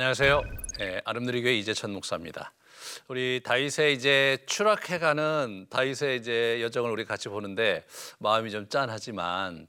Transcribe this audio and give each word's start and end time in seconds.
안녕하세요. 0.00 0.42
예, 0.80 1.02
아름드리교회 1.04 1.58
이재천 1.58 1.90
목사입니다. 1.90 2.54
우리 3.08 3.42
다윗의 3.44 3.92
이제 3.92 4.38
추락해가는 4.46 5.66
다윗의 5.68 6.16
이제 6.16 6.62
여정을 6.62 6.90
우리 6.90 7.04
같이 7.04 7.28
보는데 7.28 7.84
마음이 8.18 8.50
좀 8.50 8.66
짠하지만 8.66 9.66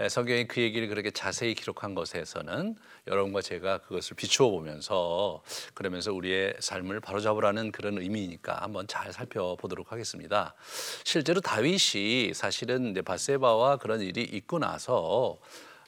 예, 0.00 0.08
성경이 0.08 0.48
그 0.48 0.60
얘기를 0.60 0.88
그렇게 0.88 1.12
자세히 1.12 1.54
기록한 1.54 1.94
것에서는 1.94 2.74
여러분과 3.06 3.40
제가 3.40 3.78
그것을 3.78 4.16
비추어 4.16 4.50
보면서 4.50 5.44
그러면서 5.74 6.12
우리의 6.12 6.56
삶을 6.58 6.98
바로잡으라는 6.98 7.70
그런 7.70 7.98
의미니까 7.98 8.60
한번 8.60 8.88
잘 8.88 9.12
살펴보도록 9.12 9.92
하겠습니다. 9.92 10.56
실제로 11.04 11.40
다윗이 11.40 12.34
사실은 12.34 12.94
바세바와 13.04 13.76
그런 13.76 14.00
일이 14.00 14.22
있고 14.22 14.58
나서 14.58 15.38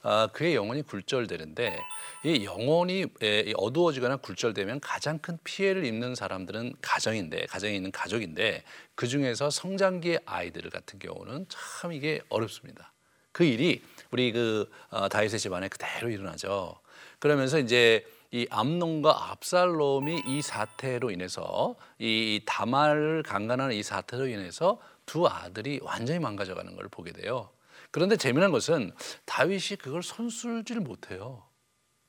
아, 0.03 0.29
그의 0.33 0.55
영혼이 0.55 0.83
굴절되는데 0.83 1.79
이 2.25 2.45
영혼이 2.45 3.07
에, 3.23 3.53
어두워지거나 3.57 4.17
굴절되면 4.17 4.81
가장 4.81 5.19
큰 5.19 5.39
피해를 5.45 5.85
입는 5.85 6.15
사람들은 6.15 6.75
가정인데 6.81 7.47
가정에 7.47 7.75
있는 7.77 7.93
가족인데 7.93 8.63
그 8.95 9.07
중에서 9.07 9.51
성장기의 9.51 10.21
아이들 10.25 10.69
같은 10.71 10.99
경우는 10.99 11.47
참 11.49 11.93
이게 11.93 12.21
어렵습니다. 12.31 12.93
그 13.33 13.45
일이 13.45 13.83
우리 14.11 14.33
그 14.33 14.71
어, 14.89 15.09
다윗의 15.09 15.39
집안에 15.39 15.69
그대로 15.69 16.09
일어나죠. 16.09 16.79
그러면서 17.19 17.59
이제 17.59 18.07
이 18.33 18.47
암론과 18.49 19.33
압살롬이 19.33 20.23
이 20.27 20.41
사태로 20.41 21.11
인해서 21.11 21.75
이 21.99 22.41
다말을 22.47 23.23
강간하는 23.25 23.75
이 23.75 23.83
사태로 23.83 24.29
인해서 24.29 24.81
두 25.05 25.27
아들이 25.27 25.81
완전히 25.83 26.21
망가져가는 26.21 26.75
걸 26.77 26.89
보게 26.89 27.13
돼요. 27.13 27.51
그런데 27.91 28.17
재미난 28.17 28.53
것은 28.53 28.93
다윗이 29.25 29.79
그걸 29.81 30.03
손쓸지를 30.03 30.81
못해요. 30.83 31.45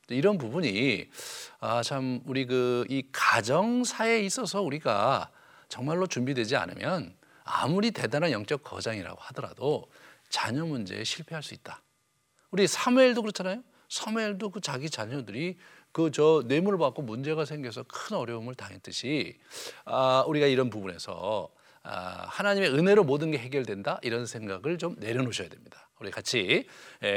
이런 0.10 0.38
부분이 0.38 1.10
아 1.60 1.82
참 1.84 2.22
우리 2.26 2.46
그 2.46 2.86
이 2.90 3.04
가정사에 3.12 4.20
있어서 4.22 4.62
우리가 4.62 5.32
정말로 5.70 6.06
준비되지 6.08 6.56
않으면 6.58 7.16
아무리 7.44 7.92
대단한 7.92 8.32
영적 8.32 8.64
거장이라고 8.64 9.20
하더라도 9.22 9.90
자녀 10.30 10.66
문제에 10.66 11.04
실패할 11.04 11.42
수 11.44 11.54
있다. 11.54 11.82
우리 12.52 12.68
사무엘도 12.68 13.22
그렇잖아요. 13.22 13.64
사무엘도 13.90 14.50
그 14.52 14.62
자기 14.62 14.90
자녀들이 14.90 15.58
그 15.92 16.10
저 16.12 16.44
뇌물을 16.46 16.78
받고 16.80 17.02
문제가 17.02 17.44
생겨서 17.46 17.84
큰 17.84 18.16
어려움을 18.18 18.56
당했듯이 18.56 19.38
아 19.86 20.24
우리가 20.28 20.48
이런 20.48 20.70
부분에서 20.70 21.50
아, 21.54 21.61
하나님의 21.84 22.70
은혜로 22.74 23.04
모든 23.04 23.32
게 23.32 23.38
해결된다 23.38 24.00
이런 24.04 24.26
생각을 24.26 24.78
좀 24.78 24.96
내려놓으셔야 25.00 25.50
됩니다. 25.50 25.90
우리 26.00 26.10
같이 26.10 26.68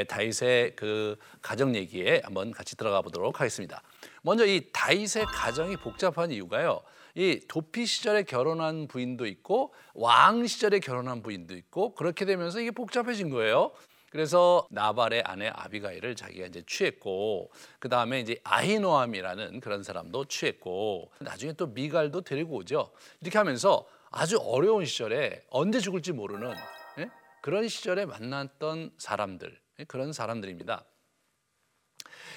다윗의 0.07 0.75
그 0.75 1.17
가정 1.41 1.75
얘기에 1.75 2.21
한번 2.23 2.51
같이 2.51 2.75
들어가 2.77 3.01
보도록 3.01 3.41
하겠습니다. 3.41 3.81
먼저 4.21 4.45
이 4.45 4.69
다윗의 4.71 5.25
가정이 5.25 5.77
복잡한 5.77 6.31
이유가요. 6.31 6.81
이 7.15 7.39
도피 7.47 7.85
시절에 7.85 8.23
결혼한 8.23 8.87
부인도 8.87 9.25
있고 9.25 9.73
왕 9.93 10.45
시절에 10.45 10.79
결혼한 10.79 11.23
부인도 11.23 11.55
있고 11.55 11.95
그렇게 11.95 12.25
되면서 12.25 12.59
이게 12.59 12.71
복잡해진 12.71 13.29
거예요. 13.29 13.71
그래서 14.11 14.67
나발의 14.69 15.23
아내 15.25 15.49
아비가일을 15.53 16.15
자기가 16.15 16.45
이제 16.45 16.63
취했고 16.67 17.51
그 17.79 17.89
다음에 17.89 18.19
이제 18.19 18.37
아히노암이라는 18.43 19.59
그런 19.59 19.83
사람도 19.83 20.25
취했고 20.25 21.11
나중에 21.19 21.53
또 21.53 21.67
미갈도 21.67 22.21
데리고 22.21 22.55
오죠. 22.57 22.91
이렇게 23.19 23.37
하면서 23.37 23.85
아주 24.17 24.37
어려운 24.41 24.85
시절에 24.85 25.45
언제 25.49 25.81
죽을지 25.81 26.13
모르는 26.13 26.53
예? 26.99 27.09
그런 27.41 27.67
시절에 27.67 28.05
만났던 28.05 28.93
사람들 28.97 29.59
예? 29.79 29.83
그런 29.83 30.13
사람들입니다. 30.13 30.85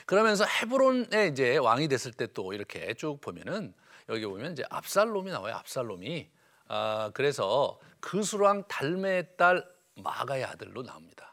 그러면서 0.04 0.44
헤브론에 0.44 1.28
이제 1.28 1.56
왕이 1.56 1.86
됐을 1.86 2.12
때 2.12 2.26
또 2.26 2.52
이렇게 2.52 2.94
쭉 2.94 3.20
보면은 3.20 3.72
여기 4.08 4.26
보면 4.26 4.52
이제 4.52 4.64
압살롬이 4.70 5.30
나와요. 5.30 5.54
압살롬이 5.54 6.28
아 6.66 7.12
그래서 7.14 7.78
그수랑 8.00 8.64
달메의 8.66 9.36
딸 9.36 9.64
마가의 9.94 10.44
아들로 10.46 10.82
나옵니다. 10.82 11.27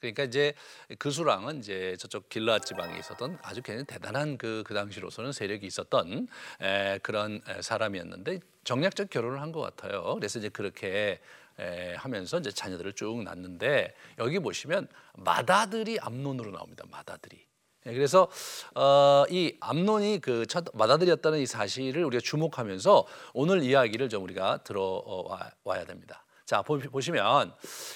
그러니까 0.00 0.24
이제 0.24 0.54
그 0.98 1.10
수랑은 1.10 1.58
이제 1.58 1.96
저쪽 1.98 2.28
길라 2.28 2.58
지방에 2.58 2.98
있었던 2.98 3.38
아주 3.42 3.62
굉장히 3.62 3.84
대단한 3.86 4.38
그, 4.38 4.62
그 4.66 4.74
당시로서는 4.74 5.32
세력이 5.32 5.66
있었던 5.66 6.26
에, 6.62 6.98
그런 7.02 7.40
에, 7.46 7.62
사람이었는데 7.62 8.40
정략적 8.64 9.10
결혼을 9.10 9.40
한 9.40 9.52
것 9.52 9.60
같아요. 9.60 10.14
그래서 10.14 10.38
이제 10.38 10.48
그렇게 10.48 11.20
에, 11.58 11.94
하면서 11.94 12.38
이제 12.38 12.50
자녀들을 12.50 12.92
쭉 12.94 13.22
낳는데 13.22 13.94
여기 14.18 14.38
보시면 14.38 14.88
맏아들이 15.14 15.98
암론으로 16.00 16.50
나옵니다. 16.52 16.84
맏아들이. 16.90 17.44
예, 17.86 17.92
그래서 17.94 18.28
어, 18.74 19.24
이 19.30 19.56
암론이 19.60 20.20
그첫 20.20 20.66
맏아들이었다는 20.74 21.38
이 21.38 21.46
사실을 21.46 22.04
우리가 22.04 22.20
주목하면서 22.20 23.06
오늘 23.32 23.62
이야기를 23.62 24.08
좀 24.08 24.22
우리가 24.24 24.62
들어와야 24.64 25.84
됩니다. 25.86 26.22
자 26.50 26.62
보시면 26.62 27.54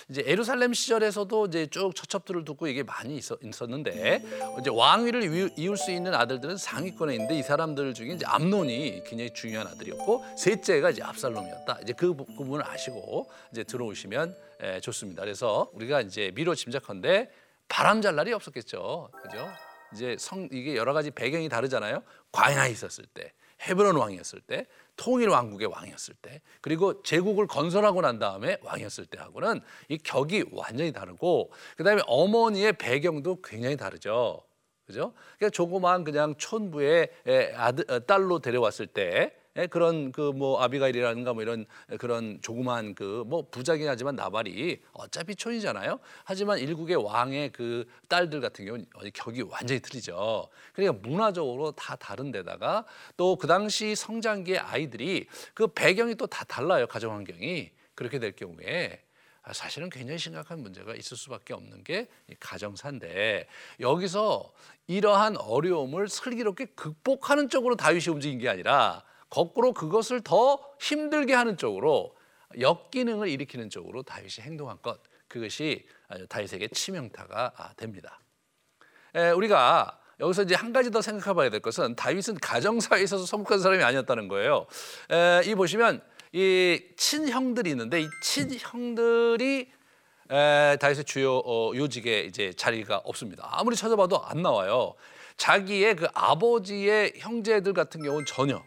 이제 0.09 0.23
에루살렘 0.25 0.75
시절에서도 0.75 1.47
이제 1.47 1.67
쭉 1.67 1.93
처첩들을 1.93 2.45
두고 2.45 2.69
이게 2.69 2.85
많이 2.85 3.17
있었, 3.17 3.41
는데 3.67 4.23
이제 4.61 4.71
왕위를 4.73 5.25
이을 5.59 5.77
수 5.77 5.91
있는 5.91 6.15
아들들은 6.15 6.57
상위권에 6.57 7.15
있는데 7.15 7.37
이 7.37 7.43
사람들 7.43 7.95
중에 7.95 8.11
이제 8.11 8.25
암론이 8.25 9.03
굉장히 9.07 9.35
중요한 9.35 9.67
아들이었고 9.67 10.25
셋째가 10.39 10.91
이제 10.91 11.03
압살롬이었다. 11.03 11.81
이제 11.83 11.95
그 11.95 12.15
부분을 12.15 12.65
아시고 12.65 13.29
이제 13.51 13.65
들어오시면 13.65 14.37
에, 14.61 14.79
좋습니다. 14.79 15.23
그래서 15.23 15.69
우리가 15.73 16.03
이제 16.03 16.31
미로 16.37 16.55
짐작컨대 16.55 17.33
바람 17.67 18.03
잘 18.03 18.15
날이 18.15 18.33
없었겠죠. 18.33 19.11
그죠? 19.21 19.49
이제 19.93 20.15
성 20.17 20.49
이게 20.53 20.77
여러 20.77 20.93
가지 20.93 21.11
배경이 21.11 21.49
다르잖아요. 21.49 22.05
광야에 22.31 22.71
있었을 22.71 23.05
때, 23.15 23.33
헤브론 23.63 23.97
왕이었을 23.97 24.41
때, 24.41 24.67
통일 24.97 25.29
왕국의 25.29 25.69
왕이었을 25.69 26.15
때 26.23 26.41
그리고 26.61 27.03
제국을 27.03 27.47
건설하고 27.47 28.01
난 28.01 28.19
다음에 28.19 28.59
왕이었을 28.63 29.07
때하고는 29.07 29.61
이 29.89 29.99
격이 29.99 30.45
완전히 30.53 30.93
다르고 30.93 31.53
그다음에 31.77 32.03
어머니의 32.07 32.75
배경도 32.75 33.43
굉장히 33.43 33.77
다르죠. 33.77 34.45
그죠? 34.87 35.15
그러니까 35.39 35.51
조그만 35.51 36.05
그냥 36.05 36.35
촌부의 36.37 37.09
아들 37.57 37.91
어, 37.91 38.01
딸로 38.01 38.39
데려왔을 38.39 38.87
때 38.87 39.03
예, 39.03 39.44
그런 39.71 40.11
그 40.11 40.33
뭐 40.35 40.61
아비가일이라든가 40.63 41.33
뭐 41.33 41.43
이런 41.43 41.65
그런 41.99 42.41
조그만 42.43 42.95
그 42.95 43.25
뭐 43.27 43.47
부자긴 43.51 43.89
하지만 43.89 44.17
나발이 44.17 44.83
어차피 44.93 45.37
촌이잖아요. 45.37 46.01
하지만 46.25 46.59
일국의 46.59 46.97
왕의 46.97 47.53
그 47.53 47.87
딸들 48.09 48.41
같은 48.41 48.65
경우는 48.65 48.87
격이 49.15 49.43
완전히 49.43 49.81
틀리죠. 49.81 50.49
그러니까 50.73 51.09
문화적으로 51.09 51.71
다 51.73 51.95
다른 51.97 52.33
데다가 52.33 52.85
또 53.17 53.37
그 53.37 53.47
당시 53.47 53.95
성장기의 53.95 54.59
아이들이 54.59 55.27
그 55.55 55.67
배경이 55.69 56.15
또 56.17 56.27
다 56.27 56.45
달라요. 56.45 56.87
가정 56.87 57.13
환경이. 57.13 57.71
그렇게 57.95 58.19
될 58.19 58.33
경우에 58.33 59.01
사실은 59.53 59.89
굉장히 59.91 60.19
심각한 60.19 60.61
문제가 60.61 60.95
있을 60.97 61.17
수밖에 61.17 61.55
없는 61.55 61.85
게 61.85 62.09
가정사인데 62.41 63.47
여기서 63.79 64.53
이러한 64.89 65.37
어려움을 65.37 66.09
슬기롭게 66.09 66.67
극복하는 66.75 67.49
쪽으로 67.49 67.77
다윗이 67.77 68.07
움직인 68.09 68.39
게 68.39 68.49
아니라 68.49 69.05
거꾸로 69.35 69.73
그것을 69.73 70.21
더 70.21 70.61
힘들게 70.79 71.35
하는 71.35 71.57
쪽으로 71.57 72.15
역기능을 72.61 73.29
일으키는 73.29 73.69
쪽으로 73.69 74.05
다윗이 74.05 74.43
행동한 74.43 74.81
것 74.81 75.01
그것이 75.27 75.85
다윗에게 76.29 76.69
치명타가 76.69 77.53
아, 77.57 77.73
됩니다. 77.75 78.21
우리가 79.35 79.99
여기서 80.21 80.43
이제 80.43 80.55
한 80.55 80.73
가지 80.73 80.93
더 80.93 81.03
생각해봐야 81.03 81.51
될 81.51 81.59
것은 81.59 81.97
다윗은 81.97 82.37
가정사에 82.37 83.03
있어서 83.03 83.27
성숙한 83.27 83.59
사람이 83.59 83.83
아니었다는 83.83 84.29
거예요. 84.29 84.69
이 85.45 85.57
보시면 85.57 86.01
이 86.31 86.81
친형들이 86.97 87.71
있는데 87.71 88.03
이 88.03 88.09
친형들이 88.23 89.73
다윗의 90.29 91.05
주요 91.07 91.39
어, 91.39 91.73
요직에 91.75 92.21
이제 92.21 92.53
자리가 92.53 92.99
없습니다. 92.99 93.49
아무리 93.51 93.75
찾아봐도 93.75 94.25
안 94.25 94.43
나와요. 94.43 94.95
자기의 95.37 95.97
그 95.97 96.07
아버지의 96.15 97.15
형제들 97.17 97.73
같은 97.73 98.01
경우는 98.01 98.27
전혀 98.27 98.63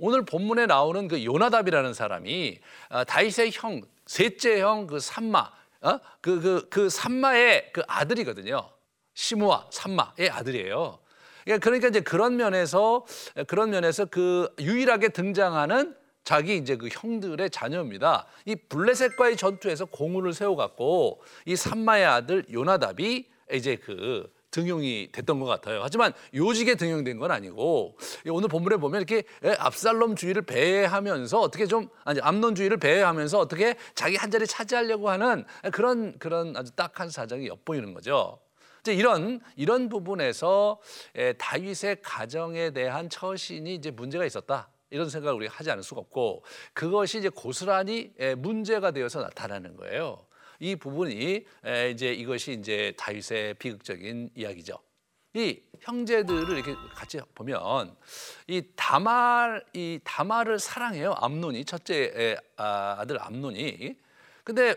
오늘 0.00 0.24
본문에 0.24 0.66
나오는 0.66 1.06
그 1.08 1.24
요나답이라는 1.24 1.92
사람이 1.92 2.58
어, 2.88 3.04
다윗의 3.04 3.50
형 3.52 3.82
셋째 4.06 4.60
형그 4.60 4.98
삼마 4.98 5.50
그그 6.20 6.40
그, 6.40 6.68
그 6.68 6.88
삼마의 6.88 7.70
그 7.72 7.82
아들이거든요. 7.86 8.68
시므와 9.14 9.68
삼마의 9.70 10.30
아들이에요. 10.30 10.98
그러니까, 11.44 11.64
그러니까 11.64 11.88
이제 11.88 12.00
그런 12.00 12.36
면에서 12.36 13.04
그런 13.46 13.70
면에서 13.70 14.06
그 14.06 14.52
유일하게 14.58 15.10
등장하는 15.10 15.94
자기 16.24 16.56
이제 16.56 16.76
그 16.76 16.88
형들의 16.90 17.50
자녀입니다. 17.50 18.26
이 18.44 18.54
블레셋과의 18.54 19.36
전투에서 19.36 19.86
공을 19.86 20.32
세워갖고 20.32 21.22
이 21.46 21.56
삼마의 21.56 22.04
아들 22.06 22.44
요나답이 22.50 23.28
이제 23.52 23.76
그 23.76 24.30
등용이 24.50 25.08
됐던 25.12 25.40
것 25.40 25.46
같아요. 25.46 25.80
하지만 25.82 26.12
요직에 26.34 26.74
등용된 26.74 27.18
건 27.18 27.30
아니고 27.30 27.96
오늘 28.30 28.48
본문에 28.48 28.76
보면 28.76 29.00
이렇게 29.00 29.24
압살롬 29.58 30.16
주의를 30.16 30.42
배회하면서 30.42 31.40
어떻게 31.40 31.66
좀 31.66 31.88
아니 32.04 32.20
암론 32.20 32.54
주의를 32.54 32.76
배회하면서 32.76 33.38
어떻게 33.38 33.76
자기 33.94 34.16
한 34.16 34.30
자리 34.30 34.46
차지하려고 34.46 35.10
하는 35.10 35.44
그런 35.72 36.18
그런 36.18 36.56
아주 36.56 36.72
딱한 36.72 37.10
사정이 37.10 37.46
엿보이는 37.46 37.94
거죠. 37.94 38.40
이제 38.80 38.94
이런 38.94 39.40
이런 39.56 39.88
부분에서 39.88 40.80
에, 41.14 41.34
다윗의 41.34 41.98
가정에 42.02 42.70
대한 42.70 43.08
처신이 43.10 43.74
이제 43.74 43.90
문제가 43.90 44.24
있었다. 44.24 44.70
이런 44.90 45.08
생각을 45.08 45.36
우리가 45.36 45.54
하지 45.54 45.70
않을 45.70 45.82
수가 45.82 46.00
없고 46.00 46.42
그것이 46.72 47.18
이제 47.18 47.28
고스란히 47.28 48.12
에, 48.18 48.34
문제가 48.34 48.90
되어서 48.90 49.20
나타나는 49.20 49.76
거예요. 49.76 50.24
이 50.60 50.76
부분이 50.76 51.44
에, 51.64 51.90
이제 51.90 52.12
이것이 52.12 52.52
이제 52.52 52.92
다윗의 52.96 53.54
비극적인 53.54 54.30
이야기죠. 54.36 54.78
이 55.34 55.60
형제들을 55.80 56.56
이렇게 56.56 56.74
같이 56.94 57.20
보면 57.34 57.96
이 58.46 58.62
다말 58.76 59.64
이 59.72 59.98
다말을 60.04 60.58
사랑해요. 60.58 61.14
암논이 61.16 61.64
첫째 61.64 62.36
아들 62.56 63.20
암논이. 63.22 63.96
근데 64.44 64.74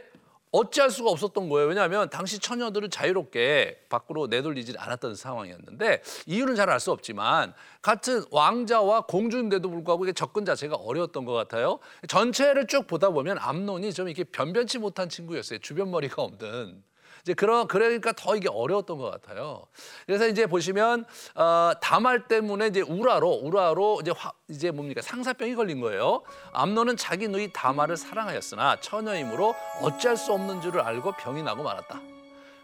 어찌할 0.54 0.92
수가 0.92 1.10
없었던 1.10 1.50
거예요. 1.50 1.68
왜냐하면 1.68 2.10
당시 2.10 2.38
처녀들을 2.40 2.90
자유롭게 2.90 3.86
밖으로 3.90 4.28
내돌리지 4.28 4.76
않았던 4.78 5.16
상황이었는데 5.16 6.02
이유는 6.28 6.56
잘 6.56 6.70
알 6.70 6.80
수 6.80 6.92
없지만 6.92 7.54
같은 7.82 8.24
왕자와 8.32 9.02
공주인데도 9.08 9.70
불구하고 9.70 10.06
이게 10.06 10.14
접근 10.14 10.46
자체가 10.46 10.76
어려웠던 10.76 11.26
것 11.26 11.34
같아요. 11.34 11.80
전체를 12.08 12.68
쭉 12.68 12.88
보다 12.88 13.10
보면 13.10 13.38
암논이 13.40 13.94
좀 13.94 14.08
이렇게 14.08 14.24
변변치 14.24 14.78
못한 14.80 15.10
친구였어요. 15.10 15.60
주변 15.60 15.92
머리가 15.92 16.22
없는. 16.22 16.84
이제 17.24 17.34
그런 17.34 17.68
그러니까 17.68 18.12
더 18.12 18.36
이게 18.36 18.50
어려웠던 18.50 18.98
것 18.98 19.10
같아요. 19.10 19.64
그래서 20.06 20.28
이제 20.28 20.46
보시면 20.46 21.06
어, 21.36 21.72
다말 21.82 22.28
때문에 22.28 22.68
이제 22.68 22.82
우라로 22.82 23.30
우라로 23.44 24.00
이제 24.02 24.12
화, 24.16 24.32
이제 24.50 24.72
뭡니까 24.72 25.02
상사병이 25.02 25.56
걸린 25.56 25.80
거예요. 25.80 26.24
암노는 26.52 26.98
자기 26.98 27.28
누이 27.30 27.52
다말을 27.54 27.96
사랑하였으나 27.96 28.82
처녀이므로 28.82 29.56
어찌할 29.82 30.18
수 30.18 30.34
없는 30.34 30.62
줄을 30.62 30.82
알고 30.82 31.14
병이 31.14 31.44
나고 31.44 31.64
말았다. 31.64 32.13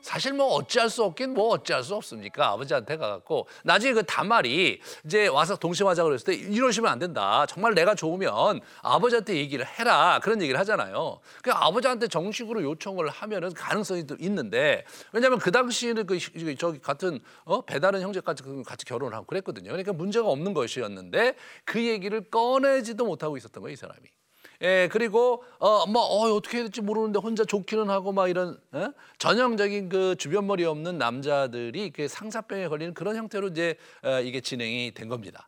사실 0.01 0.34
뭐 0.34 0.48
어찌할 0.56 0.90
수 0.90 1.04
없긴 1.04 1.34
뭐 1.34 1.50
어찌할 1.50 1.84
수 1.84 1.96
없습니까? 1.96 2.50
아버지한테 2.50 2.98
가갖고 2.98 3.48
나중에 3.63 3.94
그 3.94 4.04
다말이 4.04 4.81
이제 5.06 5.28
와서 5.28 5.56
동심하자 5.56 6.04
그랬을 6.04 6.25
때 6.25 6.34
이러시면 6.34 6.92
안 6.92 7.00
된다. 7.00 7.46
정말 7.48 7.74
내가 7.74 7.96
좋으면 7.96 8.62
아버지한테 8.81 9.36
얘기를 9.36 9.66
해라 9.66 10.19
그런 10.22 10.42
얘기를 10.42 10.60
하잖아요. 10.60 11.19
그 11.42 11.51
아버지한테 11.51 12.07
정식으로 12.07 12.63
요청을 12.63 13.10
하면은 13.10 13.54
가능성이 13.54 14.06
또 14.07 14.16
있는데 14.19 14.86
왜냐하면 15.12 15.40
그 15.40 15.51
당시에는 15.51 16.06
그 16.06 16.18
저기 16.57 16.80
같은 16.80 17.19
어 17.46 17.62
배다른 17.62 18.01
형제까지 18.01 18.44
그 18.44 18.63
같이 18.63 18.86
결혼을 18.86 19.16
하고 19.16 19.25
그랬거든요. 19.25 19.69
그러니까 19.69 19.94
문제가 19.94 20.28
없는 20.28 20.54
것이었는데 20.54 21.36
그 21.66 21.86
얘기를 21.86 22.22
꺼내지도 22.30 23.06
못하고 23.06 23.38
있었던 23.38 23.62
거예요, 23.62 23.74
이 23.74 23.75
사람이. 23.75 24.19
예, 24.62 24.90
그리고 24.92 25.44
어 25.60 25.86
뭐 25.86 26.02
어, 26.02 26.34
어떻게 26.34 26.58
해야 26.58 26.64
될지 26.66 26.82
모르는데 26.82 27.20
혼자 27.20 27.46
좋기는 27.46 27.90
하고 27.90 28.12
막 28.12 28.28
이런 28.30 28.60
예? 28.76 28.90
전형적인 29.18 29.90
그 29.90 30.16
주변 30.18 30.48
머리 30.48 30.66
없는 30.66 30.98
남자들이 30.98 31.92
그 31.92 32.08
상사병에 32.08 32.68
걸리는 32.68 32.94
그런 32.94 33.16
형태로 33.16 33.50
이제 33.50 33.76
어, 34.04 34.20
이게 34.20 34.42
진행이 34.42 34.94
된 34.94 35.08
겁니다. 35.08 35.48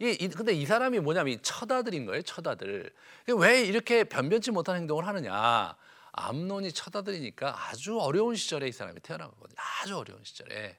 이, 0.00 0.16
이 0.20 0.28
근데 0.28 0.52
이 0.52 0.64
사람이 0.64 1.00
뭐냐면 1.00 1.34
이 1.34 1.38
처다들인 1.42 2.06
거예요, 2.06 2.22
처다들. 2.22 2.92
왜 3.36 3.62
이렇게 3.64 4.04
변변치 4.04 4.52
못한 4.52 4.76
행동을 4.76 5.06
하느냐? 5.08 5.76
암론이 6.12 6.72
처다들이니까 6.72 7.68
아주 7.68 7.98
어려운 7.98 8.36
시절에 8.36 8.68
이 8.68 8.72
사람이 8.72 9.00
태어난 9.00 9.28
거거든요. 9.30 9.56
아주 9.82 9.96
어려운 9.96 10.20
시절에. 10.22 10.78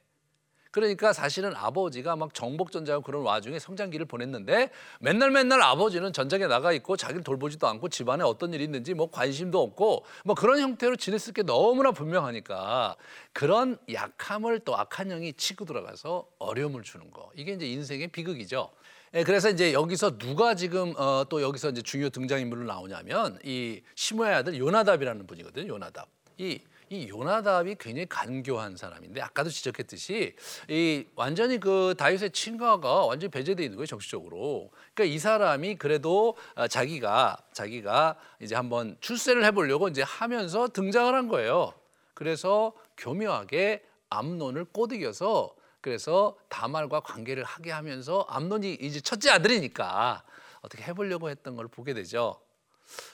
그러니까 0.70 1.12
사실은 1.12 1.54
아버지가 1.54 2.16
막 2.16 2.32
정복전쟁하고 2.32 3.02
그런 3.02 3.22
와중에 3.22 3.58
성장기를 3.58 4.06
보냈는데 4.06 4.70
맨날 5.00 5.30
맨날 5.30 5.60
아버지는 5.62 6.12
전쟁에 6.12 6.46
나가 6.46 6.72
있고 6.72 6.96
자기를 6.96 7.24
돌보지도 7.24 7.66
않고 7.66 7.88
집안에 7.88 8.22
어떤 8.22 8.54
일이 8.54 8.64
있는지 8.64 8.94
뭐 8.94 9.10
관심도 9.10 9.60
없고 9.60 10.04
뭐 10.24 10.34
그런 10.34 10.60
형태로 10.60 10.96
지냈을 10.96 11.32
게 11.32 11.42
너무나 11.42 11.90
분명하니까 11.90 12.96
그런 13.32 13.78
약함을 13.92 14.60
또 14.60 14.76
악한 14.76 15.08
영이 15.08 15.32
치고 15.34 15.64
들어가서 15.64 16.26
어려움을 16.38 16.82
주는 16.82 17.10
거 17.10 17.30
이게 17.34 17.52
이제 17.52 17.66
인생의 17.66 18.08
비극이죠. 18.08 18.70
예, 19.14 19.24
그래서 19.24 19.50
이제 19.50 19.72
여기서 19.72 20.18
누가 20.18 20.54
지금 20.54 20.94
어, 20.96 21.24
또 21.28 21.42
여기서 21.42 21.70
이제 21.70 21.82
중요 21.82 22.10
등장인물로 22.10 22.64
나오냐면 22.64 23.40
이 23.42 23.82
시므의 23.96 24.34
아들 24.34 24.56
요나답이라는 24.56 25.26
분이거든요. 25.26 25.66
요나답. 25.66 26.08
이 26.38 26.60
이 26.92 27.08
요나답이 27.08 27.76
굉장히 27.78 28.06
간교한 28.06 28.76
사람인데 28.76 29.20
아까도 29.20 29.48
지적했듯이 29.48 30.34
이 30.68 31.04
완전히 31.14 31.60
그 31.60 31.94
다윗의 31.96 32.32
친가가 32.32 33.06
완전히 33.06 33.30
배제돼 33.30 33.62
있는 33.62 33.76
거예요 33.76 33.86
정치적으로. 33.86 34.72
그러니까 34.92 35.14
이 35.14 35.20
사람이 35.20 35.76
그래도 35.76 36.36
아, 36.56 36.66
자기가 36.66 37.38
자기가 37.52 38.16
이제 38.40 38.56
한번 38.56 38.96
출세를 39.00 39.44
해보려고 39.44 39.86
이제 39.86 40.02
하면서 40.02 40.66
등장을 40.66 41.14
한 41.14 41.28
거예요. 41.28 41.72
그래서 42.12 42.72
교묘하게 42.96 43.84
암론을 44.08 44.64
꼬드겨서 44.72 45.54
그래서 45.80 46.36
다말과 46.48 47.00
관계를 47.00 47.44
하게 47.44 47.70
하면서 47.70 48.26
암론이 48.28 48.78
이제 48.80 49.00
첫째 49.00 49.30
아들이니까 49.30 50.24
어떻게 50.60 50.82
해보려고 50.82 51.30
했던 51.30 51.54
걸 51.54 51.68
보게 51.68 51.94
되죠. 51.94 52.40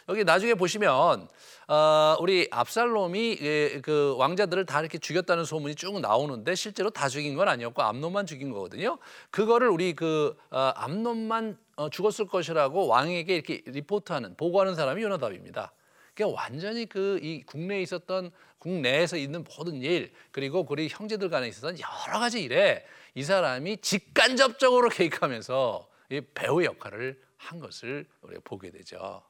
여기 0.08 0.24
나중에 0.24 0.54
보시면 0.54 1.28
어, 1.68 2.16
우리 2.20 2.48
압살롬이 2.50 3.38
예, 3.40 3.80
그 3.80 4.14
왕자들을 4.18 4.66
다 4.66 4.80
이렇게 4.80 4.98
죽였다는 4.98 5.44
소문이 5.44 5.74
쭉 5.74 6.00
나오는데 6.00 6.54
실제로 6.54 6.90
다 6.90 7.08
죽인 7.08 7.34
건 7.34 7.48
아니었고 7.48 7.82
암론만 7.82 8.26
죽인 8.26 8.52
거거든요. 8.52 8.98
그거를 9.30 9.68
우리 9.68 9.94
그 9.94 10.36
어, 10.50 10.72
암론만 10.76 11.58
어, 11.76 11.90
죽었을 11.90 12.26
것이라고 12.26 12.86
왕에게 12.86 13.34
이렇게 13.34 13.62
리포트하는 13.66 14.36
보고하는 14.36 14.74
사람이 14.74 15.02
요나답입니다. 15.02 15.72
그러니까 16.14 16.40
완전히 16.40 16.86
그 16.86 17.18
이 17.22 17.42
국내에 17.44 17.82
있었던 17.82 18.30
국내에서 18.58 19.16
있는 19.16 19.44
모든 19.44 19.82
일 19.82 20.12
그리고 20.30 20.66
우리 20.68 20.88
형제들 20.88 21.28
간에 21.28 21.48
있었던 21.48 21.78
여러 21.78 22.18
가지 22.18 22.42
일에 22.42 22.84
이 23.14 23.22
사람이 23.22 23.78
직간접적으로 23.78 24.88
개입하면서 24.88 25.88
이 26.10 26.20
배우의 26.34 26.66
역할을 26.66 27.20
한 27.36 27.58
것을 27.60 28.06
우리가 28.22 28.40
보게 28.44 28.70
되죠. 28.70 29.22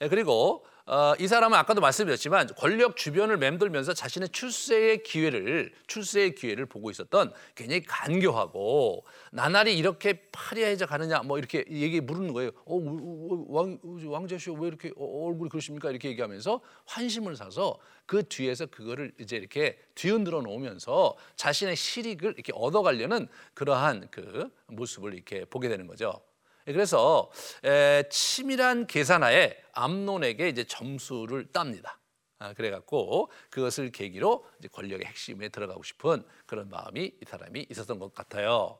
예, 0.00 0.08
그리고 0.08 0.64
어, 0.88 1.14
이 1.18 1.26
사람은 1.26 1.58
아까도 1.58 1.80
말씀드렸지만 1.80 2.46
권력 2.56 2.96
주변을 2.96 3.38
맴돌면서 3.38 3.92
자신의 3.92 4.28
출세의 4.28 5.02
기회를 5.02 5.72
출세의 5.88 6.36
기회를 6.36 6.66
보고 6.66 6.92
있었던 6.92 7.32
굉장히 7.56 7.82
간교하고 7.82 9.04
나날이 9.32 9.76
이렇게 9.76 10.28
파리해져 10.30 10.86
가느냐 10.86 11.22
뭐 11.24 11.38
이렇게 11.38 11.64
얘기 11.68 12.00
물는 12.00 12.32
거예요. 12.32 12.52
어, 12.66 12.76
왕 13.48 13.80
왕자시오 13.82 14.54
왜 14.54 14.68
이렇게 14.68 14.92
어, 14.96 15.26
얼굴이 15.26 15.50
그러십니까? 15.50 15.90
이렇게 15.90 16.08
얘기하면서 16.10 16.60
환심을 16.84 17.34
사서 17.34 17.78
그 18.06 18.22
뒤에서 18.22 18.66
그거를 18.66 19.10
이제 19.18 19.36
이렇게 19.36 19.80
뒤흔들어 19.96 20.40
놓으면서 20.40 21.16
자신의 21.34 21.74
실익을 21.74 22.34
이렇게 22.34 22.52
얻어가려는 22.54 23.26
그러한 23.54 24.06
그 24.12 24.48
모습을 24.68 25.14
이렇게 25.14 25.44
보게 25.46 25.68
되는 25.68 25.88
거죠. 25.88 26.20
예, 26.66 26.72
그래서 26.72 27.30
치밀한 28.10 28.86
계산하에 28.86 29.56
암론에게 29.72 30.48
이제 30.48 30.64
점수를 30.64 31.46
tab니다. 31.52 31.98
아, 32.38 32.52
그래갖고 32.52 33.30
그것을 33.50 33.90
계기로 33.90 34.46
이제 34.58 34.68
권력의 34.68 35.06
핵심에 35.06 35.48
들어가고 35.48 35.82
싶은 35.82 36.24
그런 36.44 36.68
마음이 36.68 37.04
이 37.04 37.24
사람이 37.26 37.66
있었던 37.70 37.98
것 37.98 38.14
같아요. 38.14 38.78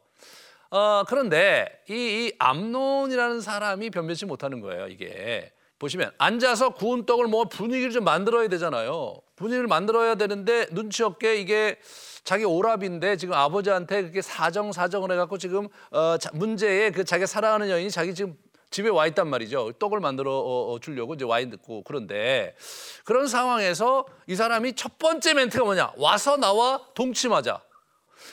어, 0.71 1.05
그런데 1.05 1.83
이, 1.89 1.95
이 1.95 2.33
암론이라는 2.39 3.41
사람이 3.41 3.91
변변치 3.91 4.27
못하는 4.27 4.61
거예요. 4.61 4.89
이게 4.89 5.53
보시면 5.79 6.11
앉아서 6.19 6.71
구운 6.71 7.05
떡을 7.05 7.27
뭐 7.27 7.45
분위기를 7.45 7.93
좀 7.93 8.05
만들어야 8.05 8.49
되잖아요. 8.49 9.15
분위기를 9.37 9.67
만들어야 9.67 10.15
되는데 10.15 10.67
눈치 10.71 11.03
없게 11.03 11.37
이게 11.37 11.79
자기 12.25 12.45
오랍인데 12.45 13.17
지금 13.17 13.35
아버지한테 13.35 14.03
그렇게 14.03 14.23
사정 14.23 14.73
사정을 14.73 15.13
해갖고 15.13 15.39
지금 15.39 15.69
어, 15.91 16.17
문제에 16.33 16.91
그 16.91 17.05
자기 17.05 17.27
사랑하는 17.27 17.71
여인이 17.71 17.91
자기 17.91 18.15
지금 18.15 18.37
집에 18.71 18.89
와 18.89 19.07
있단 19.07 19.29
말이죠. 19.29 19.73
떡을 19.79 20.01
만들어 20.01 20.33
어, 20.33 20.73
어, 20.73 20.79
주려고 20.81 21.15
이제 21.15 21.25
와인 21.25 21.51
듣고 21.51 21.83
그런데 21.85 22.57
그런 23.05 23.29
상황에서 23.29 24.07
이 24.27 24.35
사람이 24.35 24.75
첫 24.75 24.99
번째 24.99 25.35
멘트가 25.35 25.65
뭐냐? 25.65 25.93
와서 25.97 26.37
나와 26.37 26.83
동침하자. 26.95 27.61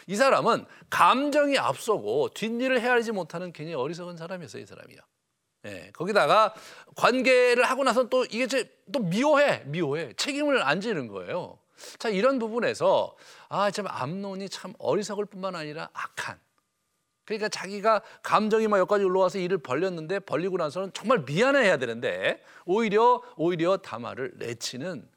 이 0.08 0.16
사람은 0.16 0.66
감정이 0.90 1.58
앞서고 1.58 2.30
뒷일을 2.34 2.82
헤아리지 2.82 3.12
못하는 3.12 3.54
굉장히 3.54 3.76
어리석은 3.76 4.18
사람이었어요. 4.18 4.64
이 4.64 4.66
사람이요. 4.66 5.00
예, 5.66 5.92
거기다가 5.94 6.54
관계를 6.96 7.64
하고 7.64 7.84
나서 7.84 8.10
또 8.10 8.26
이게 8.26 8.48
또 8.92 9.00
미워해, 9.00 9.64
미워해. 9.66 10.14
책임을 10.14 10.62
안 10.62 10.82
지는 10.82 11.08
거예요. 11.08 11.58
자, 12.00 12.10
이런 12.10 12.40
부분에서 12.40 13.16
아, 13.50 13.72
참 13.72 13.88
암론이 13.88 14.50
참 14.50 14.74
어리석을 14.78 15.26
뿐만 15.26 15.56
아니라 15.56 15.90
악한. 15.94 16.40
그러니까 17.26 17.48
자기가 17.48 18.02
감정이 18.22 18.68
막 18.68 18.80
여기까지 18.80 19.06
올라와서 19.06 19.40
일을 19.40 19.58
벌렸는데 19.60 20.20
벌리고 20.20 20.58
나서는 20.58 20.92
정말 20.94 21.20
미안해해야 21.20 21.78
되는데 21.78 22.44
오히려 22.66 23.22
오히려 23.38 23.78
다마를 23.78 24.34
내치는 24.36 25.08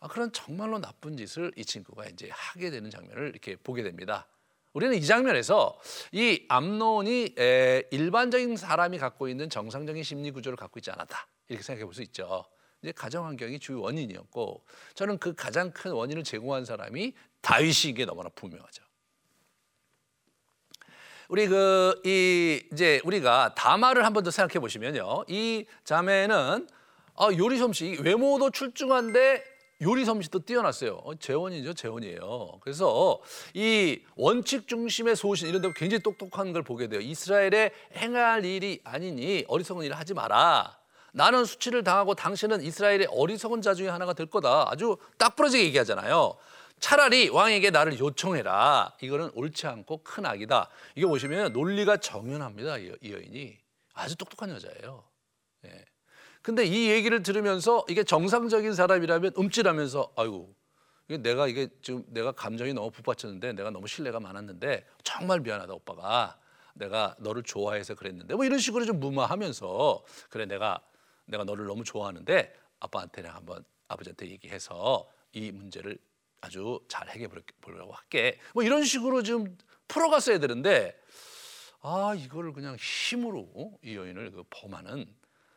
아, 0.00 0.08
그런 0.08 0.32
정말로 0.32 0.80
나쁜 0.80 1.16
짓을 1.16 1.52
이 1.56 1.64
친구가 1.64 2.06
이제 2.06 2.28
하게 2.32 2.70
되는 2.70 2.90
장면을 2.90 3.28
이렇게 3.28 3.54
보게 3.54 3.84
됩니다. 3.84 4.26
우리는 4.72 4.94
이 4.96 5.04
장면에서 5.04 5.78
이 6.12 6.44
암론이 6.48 7.34
일반적인 7.90 8.56
사람이 8.56 8.98
갖고 8.98 9.28
있는 9.28 9.50
정상적인 9.50 10.02
심리 10.02 10.30
구조를 10.30 10.56
갖고 10.56 10.78
있지 10.78 10.90
않았다 10.90 11.26
이렇게 11.48 11.62
생각해 11.62 11.84
볼 11.84 11.94
수 11.94 12.02
있죠. 12.02 12.44
이제 12.82 12.90
가정 12.92 13.26
환경이 13.26 13.58
주 13.60 13.80
원인이었고 13.80 14.64
저는 14.94 15.18
그 15.18 15.34
가장 15.34 15.70
큰 15.70 15.92
원인을 15.92 16.24
제공한 16.24 16.64
사람이 16.64 17.12
다윗이 17.40 17.94
게 17.94 18.04
너무나 18.04 18.28
분명하죠. 18.30 18.82
우리 21.28 21.46
그 21.46 22.00
이 22.04 22.60
이제 22.72 23.00
우리가 23.04 23.54
다마를 23.54 24.04
한번 24.04 24.24
더 24.24 24.30
생각해 24.30 24.58
보시면요. 24.58 25.24
이 25.28 25.66
자매는 25.84 26.68
아, 27.14 27.28
요리 27.38 27.58
솜씨 27.58 27.98
외모도 28.02 28.50
출중한데 28.50 29.44
요리 29.82 30.04
솜씨도 30.04 30.40
뛰어났어요. 30.40 31.00
어, 31.04 31.14
재원이죠, 31.16 31.74
재원이에요. 31.74 32.60
그래서 32.60 33.20
이 33.52 34.00
원칙 34.14 34.68
중심의 34.68 35.16
소신 35.16 35.48
이런 35.48 35.60
데 35.60 35.72
굉장히 35.74 36.02
똑똑한 36.02 36.52
걸 36.52 36.62
보게 36.62 36.88
돼요. 36.88 37.00
이스라엘에 37.00 37.72
행할 37.96 38.44
일이 38.44 38.80
아니니 38.84 39.44
어리석은 39.48 39.84
일을 39.84 39.98
하지 39.98 40.14
마라. 40.14 40.78
나는 41.12 41.44
수치를 41.44 41.84
당하고 41.84 42.14
당신은 42.14 42.62
이스라엘의 42.62 43.08
어리석은 43.10 43.60
자 43.60 43.74
중에 43.74 43.88
하나가 43.88 44.12
될 44.12 44.26
거다. 44.26 44.70
아주 44.70 44.96
딱 45.18 45.36
부러지게 45.36 45.64
얘기하잖아요. 45.64 46.36
차라리 46.80 47.28
왕에게 47.28 47.70
나를 47.70 47.98
요청해라. 47.98 48.96
이거는 49.02 49.30
옳지 49.34 49.66
않고 49.66 50.02
큰 50.02 50.26
악이다. 50.26 50.68
이거 50.96 51.08
보시면 51.08 51.52
논리가 51.52 51.98
정연합니다. 51.98 52.78
이, 52.78 52.92
이 53.02 53.12
여인이 53.12 53.58
아주 53.94 54.16
똑똑한 54.16 54.50
여자예요. 54.50 55.04
예. 55.66 55.84
근데 56.42 56.64
이 56.64 56.90
얘기를 56.90 57.22
들으면서 57.22 57.84
이게 57.88 58.02
정상적인 58.02 58.74
사람이라면 58.74 59.32
움찔하면서 59.36 60.14
이게 61.08 61.18
내가 61.18 61.46
이게 61.46 61.68
지금 61.82 62.04
내가 62.08 62.32
감정이 62.32 62.74
너무 62.74 62.90
북받쳤는데 62.90 63.52
내가 63.52 63.70
너무 63.70 63.86
신뢰가 63.86 64.18
많았는데 64.20 64.84
정말 65.04 65.40
미안하다 65.40 65.72
오빠가 65.72 66.38
내가 66.74 67.14
너를 67.18 67.42
좋아해서 67.42 67.94
그랬는데 67.94 68.34
뭐 68.34 68.44
이런 68.44 68.58
식으로 68.58 68.84
좀 68.84 68.98
무마하면서 68.98 70.04
그래 70.30 70.46
내가 70.46 70.80
내가 71.26 71.44
너를 71.44 71.66
너무 71.66 71.84
좋아하는데 71.84 72.54
아빠한테 72.80 73.22
내가 73.22 73.36
한번 73.36 73.64
아버지한테 73.88 74.28
얘기해서 74.30 75.08
이 75.32 75.52
문제를 75.52 75.98
아주 76.40 76.80
잘 76.88 77.08
해결해 77.08 77.42
보려고 77.60 77.92
할게. 77.92 78.40
뭐 78.54 78.64
이런 78.64 78.84
식으로 78.84 79.22
좀 79.22 79.56
풀어갔어야 79.86 80.38
되는데 80.40 80.98
아 81.80 82.14
이거를 82.16 82.52
그냥 82.52 82.76
힘으로 82.76 83.78
이 83.82 83.94
여인을 83.94 84.32
그 84.32 84.42
범하는 84.50 85.06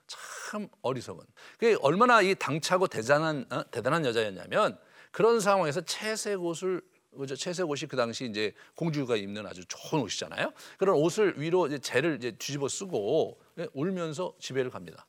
참 0.08 0.68
어리석은. 0.82 1.24
그게 1.54 1.78
얼마나 1.82 2.22
이 2.22 2.36
당차고 2.36 2.88
대단한 2.88 3.46
어? 3.52 3.64
대단한 3.72 4.06
여자였냐면 4.06 4.78
그런 5.12 5.40
상황에서 5.40 5.82
채색 5.82 6.42
옷을 6.42 6.82
그죠 7.18 7.36
채색 7.36 7.70
옷이 7.70 7.88
그 7.88 7.96
당시 7.96 8.26
이제 8.26 8.54
공주가 8.76 9.16
입는 9.16 9.46
아주 9.48 9.64
좋은 9.68 10.04
옷이잖아요. 10.04 10.52
그런 10.78 10.96
옷을 10.96 11.40
위로 11.40 11.68
이제 11.68 11.78
재를 11.80 12.18
이제 12.18 12.32
뒤집어 12.32 12.68
쓰고 12.68 13.40
예, 13.60 13.68
울면서 13.74 14.36
집에를 14.40 14.70
갑니다. 14.72 15.08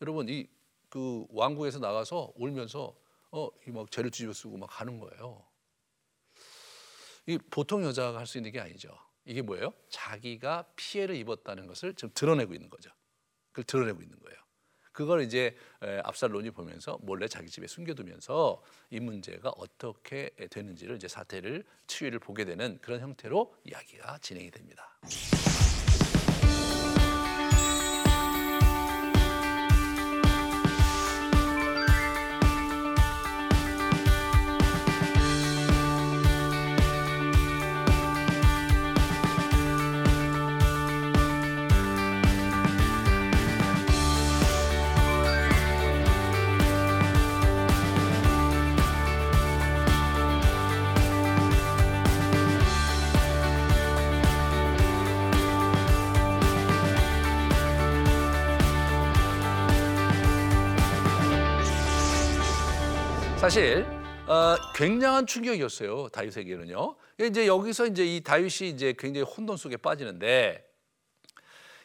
여러분 0.00 0.28
이 0.28 0.46
그 0.96 1.26
왕국에서 1.30 1.78
나가서 1.78 2.32
울면서 2.36 2.96
어막 3.30 3.90
재를 3.90 4.10
뒤집어 4.10 4.32
쓰고 4.32 4.56
막 4.56 4.66
가는 4.68 4.98
거예요. 4.98 5.44
이 7.26 7.38
보통 7.50 7.84
여자가 7.84 8.18
할 8.18 8.26
수 8.26 8.38
있는 8.38 8.50
게 8.52 8.60
아니죠. 8.60 8.96
이게 9.26 9.42
뭐예요? 9.42 9.74
자기가 9.90 10.64
피해를 10.76 11.16
입었다는 11.16 11.66
것을 11.66 11.94
지금 11.94 12.10
드러내고 12.14 12.54
있는 12.54 12.70
거죠. 12.70 12.90
그걸 13.50 13.64
드러내고 13.64 14.00
있는 14.00 14.18
거예요. 14.20 14.25
그걸 14.96 15.20
이제 15.20 15.54
압살론이 16.04 16.52
보면서 16.52 16.98
몰래 17.02 17.28
자기 17.28 17.50
집에 17.50 17.66
숨겨두면서 17.66 18.62
이 18.88 18.98
문제가 18.98 19.50
어떻게 19.50 20.30
되는지를 20.50 20.96
이제 20.96 21.06
사태를 21.06 21.64
추이를 21.86 22.18
보게 22.18 22.46
되는 22.46 22.78
그런 22.80 23.00
형태로 23.00 23.54
이야기가 23.64 24.16
진행이 24.22 24.50
됩니다. 24.50 24.98
사실 63.46 63.86
어, 64.26 64.56
굉장한 64.74 65.24
충격이었어요 65.24 66.08
다윗에게는요. 66.08 66.96
이제 67.20 67.46
여기서 67.46 67.86
이제 67.86 68.04
이 68.04 68.20
다윗이 68.20 68.70
이제 68.70 68.92
굉장히 68.98 69.22
혼돈 69.24 69.56
속에 69.56 69.76
빠지는데 69.76 70.68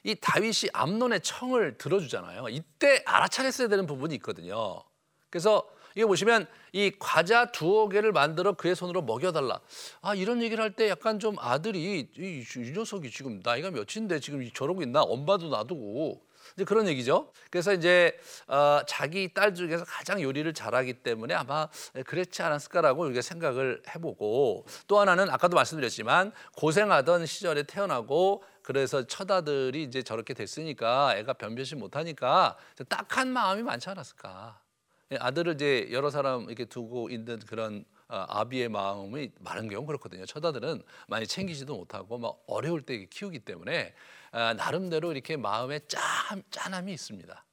이 0.03 0.15
다윗이 0.15 0.71
암론의 0.73 1.21
청을 1.21 1.77
들어주잖아요. 1.77 2.49
이때 2.49 3.03
알아차렸어야 3.05 3.67
되는 3.67 3.85
부분이 3.85 4.15
있거든요. 4.15 4.81
그래서 5.29 5.69
이게 5.93 6.03
보시면 6.03 6.47
이 6.71 6.93
과자 6.97 7.51
두어 7.51 7.89
개를 7.89 8.11
만들어 8.11 8.53
그의 8.53 8.75
손으로 8.75 9.03
먹여달라. 9.03 9.59
아 10.01 10.15
이런 10.15 10.41
얘기를 10.41 10.63
할 10.63 10.71
때 10.71 10.89
약간 10.89 11.19
좀 11.19 11.35
아들이 11.37 12.09
이, 12.17 12.43
이 12.57 12.71
녀석이 12.71 13.11
지금 13.11 13.39
나이가 13.43 13.69
몇인데 13.69 14.19
지금 14.19 14.49
저러고 14.51 14.81
있나 14.81 15.03
엄마도 15.03 15.49
놔두고 15.49 16.25
이제 16.55 16.63
그런 16.65 16.87
얘기죠. 16.87 17.31
그래서 17.49 17.73
이제 17.73 18.17
어, 18.47 18.81
자기 18.87 19.33
딸 19.33 19.53
중에서 19.53 19.85
가장 19.85 20.21
요리를 20.21 20.53
잘하기 20.53 20.93
때문에 21.03 21.33
아마 21.33 21.67
그렇지 22.05 22.41
않았을까라고 22.41 23.03
우리가 23.03 23.21
생각을 23.21 23.81
해보고 23.95 24.65
또 24.87 24.99
하나는 24.99 25.29
아까도 25.29 25.55
말씀드렸지만 25.55 26.31
고생하던 26.57 27.25
시절에 27.25 27.63
태어나고 27.63 28.43
그래서 28.63 29.05
처다들이 29.05 29.83
이제 29.83 30.03
저렇게 30.03 30.33
됐으니까 30.33 31.15
애가 31.17 31.33
변변치 31.33 31.75
못하니까 31.75 32.57
딱한 32.89 33.29
마음이 33.29 33.63
많지 33.63 33.89
않았을까. 33.89 34.59
아들을 35.19 35.55
이제 35.55 35.89
여러 35.91 36.09
사람 36.09 36.43
이렇게 36.43 36.65
두고 36.65 37.09
있는 37.09 37.39
그런 37.39 37.85
어, 38.07 38.25
아비의 38.27 38.69
마음이 38.69 39.31
많은 39.39 39.69
경우 39.69 39.85
그렇거든요. 39.85 40.25
처다들은 40.25 40.83
많이 41.07 41.25
챙기지도 41.25 41.77
못하고 41.77 42.17
막 42.17 42.43
어려울 42.47 42.81
때 42.81 43.05
키우기 43.05 43.39
때문에 43.39 43.93
아, 44.31 44.53
나름대로 44.53 45.11
이렇게 45.11 45.37
마음에 45.37 45.79
짠, 45.87 46.01
짠함이 46.51 46.91
있습니다. 46.93 47.45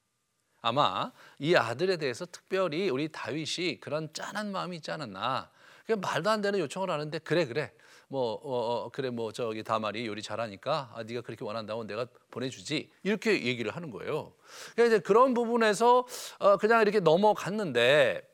아마 0.61 1.13
이 1.39 1.55
아들에 1.55 1.97
대해서 1.97 2.27
특별히 2.27 2.91
우리 2.91 3.09
다윗이 3.11 3.79
그런 3.81 4.13
짠한 4.13 4.51
마음이 4.51 4.77
있지 4.77 4.91
않았나. 4.91 5.51
말도 5.97 6.29
안 6.29 6.41
되는 6.43 6.59
요청을 6.59 6.91
하는데 6.91 7.19
그래 7.21 7.47
그래 7.47 7.73
뭐 8.09 8.33
어, 8.35 8.41
어, 8.87 8.89
그래 8.91 9.11
뭐 9.11 9.33
저기 9.33 9.63
다말이 9.63 10.07
요리 10.07 10.23
잘하니까 10.23 10.93
아, 10.95 11.03
네가 11.03 11.21
그렇게 11.21 11.45
원한다면 11.45 11.87
내가 11.87 12.07
보내주지 12.31 12.91
이렇게 13.03 13.45
얘기를 13.45 13.71
하는 13.75 13.91
거예요. 13.91 14.33
그러니까 14.75 14.97
이제 14.97 15.03
그런 15.03 15.35
부분에서 15.35 16.07
어, 16.39 16.57
그냥 16.57 16.81
이렇게 16.83 17.01
넘어갔는데 17.01 18.27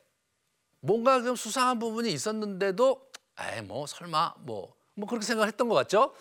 뭔가 0.81 1.23
좀 1.23 1.35
수상한 1.35 1.79
부분이 1.79 2.13
있었는데도 2.13 3.11
에이 3.41 3.63
뭐 3.63 3.87
설마 3.87 4.35
뭐뭐 4.41 4.75
뭐 4.95 5.09
그렇게 5.09 5.27
생각했던 5.27 5.69
것 5.69 5.75
같죠? 5.75 6.15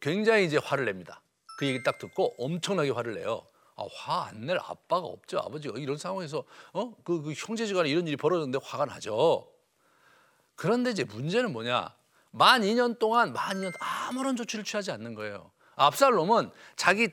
굉장히 0.00 0.44
이제 0.44 0.58
화를 0.58 0.84
냅니다. 0.84 1.22
그 1.58 1.66
얘기 1.66 1.82
딱 1.82 1.98
듣고 1.98 2.34
엄청나게 2.38 2.90
화를 2.90 3.14
내요. 3.14 3.44
아, 3.74 3.84
화 3.96 4.26
안 4.26 4.46
낼 4.46 4.58
아빠가 4.58 5.06
없죠. 5.06 5.38
아버지가 5.38 5.78
이런 5.78 5.96
상황에서 5.96 6.44
어? 6.72 6.94
그, 7.04 7.22
그 7.22 7.32
형제지간에 7.32 7.88
이런 7.88 8.06
일이 8.06 8.16
벌어졌는데 8.16 8.64
화가 8.64 8.84
나죠. 8.84 9.48
그런데 10.54 10.90
이제 10.90 11.02
문제는 11.04 11.52
뭐냐? 11.52 11.92
만 12.32 12.62
2년 12.62 12.98
동안 12.98 13.32
만 13.32 13.60
2년 13.60 13.72
아무런 13.78 14.36
조치를 14.36 14.64
취하지 14.64 14.90
않는 14.90 15.14
거예요. 15.14 15.52
압살롬은 15.76 16.50
자기 16.76 17.08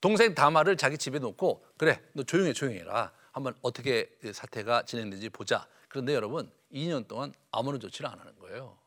동생 0.00 0.34
다마를 0.34 0.76
자기 0.76 0.98
집에 0.98 1.18
놓고 1.18 1.64
그래 1.76 2.00
너 2.12 2.22
조용해 2.22 2.52
조용해라 2.52 3.12
한번 3.32 3.54
어떻게 3.62 4.10
사태가 4.32 4.84
진행되지 4.84 5.28
보자. 5.30 5.66
그런데 5.88 6.14
여러분 6.14 6.50
2년 6.72 7.06
동안 7.06 7.32
아무런 7.50 7.80
조치를 7.80 8.08
안 8.08 8.18
하는 8.18 8.36
거예요. 8.38 8.78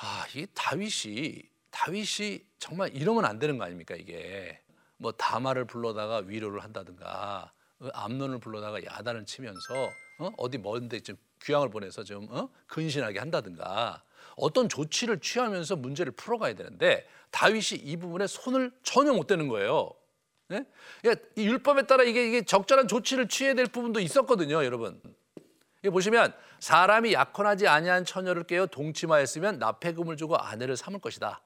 아, 0.00 0.26
이 0.34 0.46
다윗이 0.54 1.42
다윗이 1.70 2.44
정말 2.58 2.94
이러면 2.94 3.24
안 3.24 3.38
되는 3.38 3.58
거 3.58 3.64
아닙니까 3.64 3.94
이게 3.96 4.60
뭐 4.96 5.12
다마를 5.12 5.64
불러다가 5.64 6.18
위로를 6.18 6.62
한다든가 6.62 7.52
어, 7.80 7.88
암론을 7.92 8.38
불러다가 8.38 8.82
야단을 8.84 9.26
치면서 9.26 9.90
어? 10.18 10.50
디 10.50 10.58
먼데 10.58 11.00
좀 11.00 11.16
귀향을 11.42 11.70
보내서 11.70 12.04
좀 12.04 12.26
어? 12.30 12.48
근신하게 12.66 13.18
한다든가 13.18 14.02
어떤 14.36 14.68
조치를 14.68 15.20
취하면서 15.20 15.76
문제를 15.76 16.12
풀어가야 16.12 16.54
되는데 16.54 17.08
다윗이 17.30 17.80
이 17.82 17.96
부분에 17.96 18.26
손을 18.26 18.72
전혀 18.82 19.12
못 19.12 19.26
대는 19.26 19.48
거예요. 19.48 19.92
네? 20.48 20.64
그러니까 21.02 21.26
이 21.36 21.46
율법에 21.46 21.82
따라 21.86 22.04
이게, 22.04 22.26
이게 22.26 22.42
적절한 22.42 22.88
조치를 22.88 23.28
취해야 23.28 23.54
될 23.54 23.66
부분도 23.66 24.00
있었거든요, 24.00 24.64
여러분. 24.64 25.00
이 25.84 25.90
보시면 25.90 26.34
사람이 26.60 27.12
약혼하지 27.12 27.68
아니한 27.68 28.04
처녀를 28.04 28.44
깨어 28.44 28.66
동침하였으면 28.66 29.58
납폐금을 29.58 30.16
주고 30.16 30.36
아내를 30.36 30.76
삼을 30.76 31.00
것이다. 31.00 31.40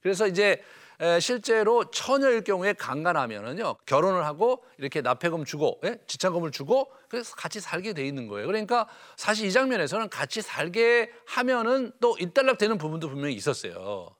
그래서 0.00 0.26
이제 0.26 0.62
에, 1.00 1.20
실제로 1.20 1.84
처녀일 1.90 2.42
경우에 2.42 2.72
강간하면은요 2.72 3.76
결혼을 3.86 4.24
하고 4.26 4.64
이렇게 4.78 5.00
납폐금 5.00 5.44
주고 5.44 5.80
예? 5.84 5.98
지참금을 6.06 6.50
주고 6.50 6.90
그래서 7.08 7.36
같이 7.36 7.60
살게 7.60 7.92
돼 7.92 8.04
있는 8.04 8.26
거예요. 8.26 8.46
그러니까 8.46 8.88
사실 9.16 9.46
이 9.46 9.52
장면에서는 9.52 10.08
같이 10.08 10.42
살게 10.42 11.12
하면은 11.26 11.92
또 12.00 12.16
일단락되는 12.18 12.78
부분도 12.78 13.08
분명히 13.08 13.34
있었어요. 13.34 14.10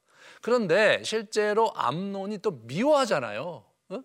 그런데 0.40 1.02
실제로 1.04 1.73
암론이 1.75 2.38
또 2.38 2.52
미워하잖아요. 2.62 3.64
어? 3.88 4.00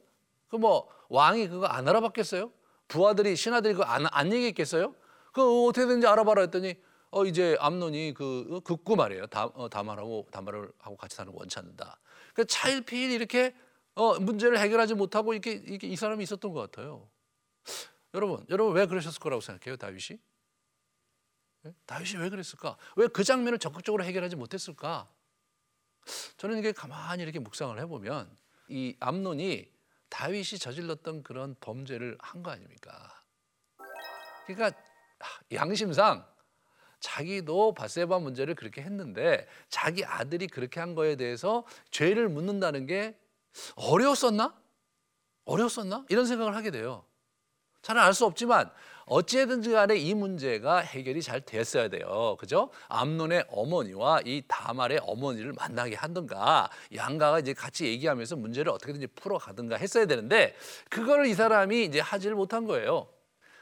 그뭐 0.49 0.87
왕이 1.09 1.49
그거 1.49 1.67
안 1.67 1.87
알아봤겠어요? 1.87 2.51
부하들이 2.87 3.35
신하들이 3.35 3.75
그거 3.75 3.85
안, 3.85 4.07
안 4.09 4.33
얘기했겠어요? 4.33 4.95
그 5.31 5.67
어떻게든지 5.67 6.07
알아봐라 6.07 6.41
했더니 6.41 6.75
어 7.15 7.25
이제 7.25 7.55
암론이 7.59 8.13
그 8.15 8.61
극구 8.63 8.95
말이에요. 8.95 9.27
다, 9.27 9.45
어, 9.45 9.69
다말하고 9.69 10.27
다말을 10.31 10.71
하고 10.79 10.97
같이 10.97 11.15
사는 11.15 11.31
거 11.31 11.37
원치 11.39 11.59
않는다. 11.59 11.99
그 12.33 12.45
차일피일 12.45 13.11
이렇게 13.11 13.55
어, 13.95 14.19
문제를 14.19 14.57
해결하지 14.59 14.95
못하고 14.95 15.33
이렇게, 15.33 15.51
이렇게 15.51 15.87
이 15.87 15.95
사람이 15.95 16.23
있었던 16.23 16.51
것 16.51 16.59
같아요. 16.71 17.07
여러분, 18.15 18.43
여러분 18.49 18.73
왜 18.75 18.87
그러셨을 18.87 19.19
거라고 19.19 19.41
생각해요, 19.41 19.77
다윗이? 19.77 20.19
네? 21.61 21.73
다윗이 21.85 22.17
왜 22.21 22.29
그랬을까? 22.29 22.77
왜 22.95 23.07
그 23.07 23.23
장면을 23.23 23.59
적극적으로 23.59 24.03
해결하지 24.03 24.35
못했을까? 24.35 25.07
저는 26.37 26.57
이게 26.57 26.71
가만히 26.71 27.21
이렇게 27.23 27.37
묵상을 27.39 27.79
해보면 27.79 28.35
이 28.69 28.95
암론이 28.99 29.71
다윗이 30.09 30.57
저질렀던 30.59 31.21
그런 31.23 31.55
범죄를 31.59 32.17
한 32.19 32.41
거 32.43 32.49
아닙니까? 32.51 33.23
그러니까 34.47 34.77
양심상 35.53 36.27
자기도 37.03 37.73
바세바 37.73 38.19
문제를 38.19 38.55
그렇게 38.55 38.81
했는데 38.81 39.45
자기 39.67 40.05
아들이 40.05 40.47
그렇게 40.47 40.79
한 40.79 40.95
거에 40.95 41.17
대해서 41.17 41.65
죄를 41.91 42.29
묻는다는 42.29 42.85
게 42.85 43.17
어려웠었나? 43.75 44.55
어려웠었나? 45.43 46.05
이런 46.07 46.25
생각을 46.25 46.55
하게 46.55 46.71
돼요. 46.71 47.03
잘 47.81 47.97
알 47.97 48.13
수 48.13 48.25
없지만 48.25 48.71
어찌든지 49.05 49.71
간에 49.71 49.97
이 49.97 50.13
문제가 50.13 50.77
해결이 50.77 51.21
잘 51.21 51.41
됐어야 51.41 51.89
돼요. 51.89 52.37
그죠? 52.39 52.69
암론의 52.87 53.47
어머니와 53.49 54.21
이 54.23 54.41
다말의 54.47 55.01
어머니를 55.03 55.51
만나게 55.51 55.95
하든가 55.97 56.69
양가가 56.95 57.39
이제 57.39 57.51
같이 57.53 57.85
얘기하면서 57.85 58.37
문제를 58.37 58.71
어떻게든지 58.71 59.07
풀어가든가 59.07 59.75
했어야 59.75 60.05
되는데 60.05 60.55
그거를 60.89 61.25
이 61.25 61.33
사람이 61.33 61.83
이제 61.83 61.99
하지를 61.99 62.37
못한 62.37 62.63
거예요. 62.63 63.09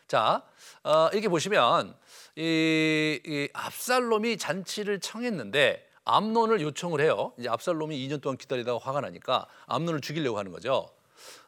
자, 0.08 0.44
어, 0.84 1.10
이렇게 1.12 1.28
보시면 1.28 1.96
이, 2.36 3.20
이 3.26 3.50
압살롬이 3.54 4.38
잔치를 4.38 5.00
청했는데 5.00 5.88
암론을 6.06 6.62
요청을 6.62 7.02
해요. 7.02 7.34
이제 7.38 7.50
압살롬이 7.50 7.96
2년 8.08 8.22
동안 8.22 8.38
기다리다가 8.38 8.80
화가 8.82 9.02
나니까 9.02 9.48
암론을 9.68 10.02
죽이려고 10.02 10.38
하는 10.38 10.52
거죠. 10.52 10.90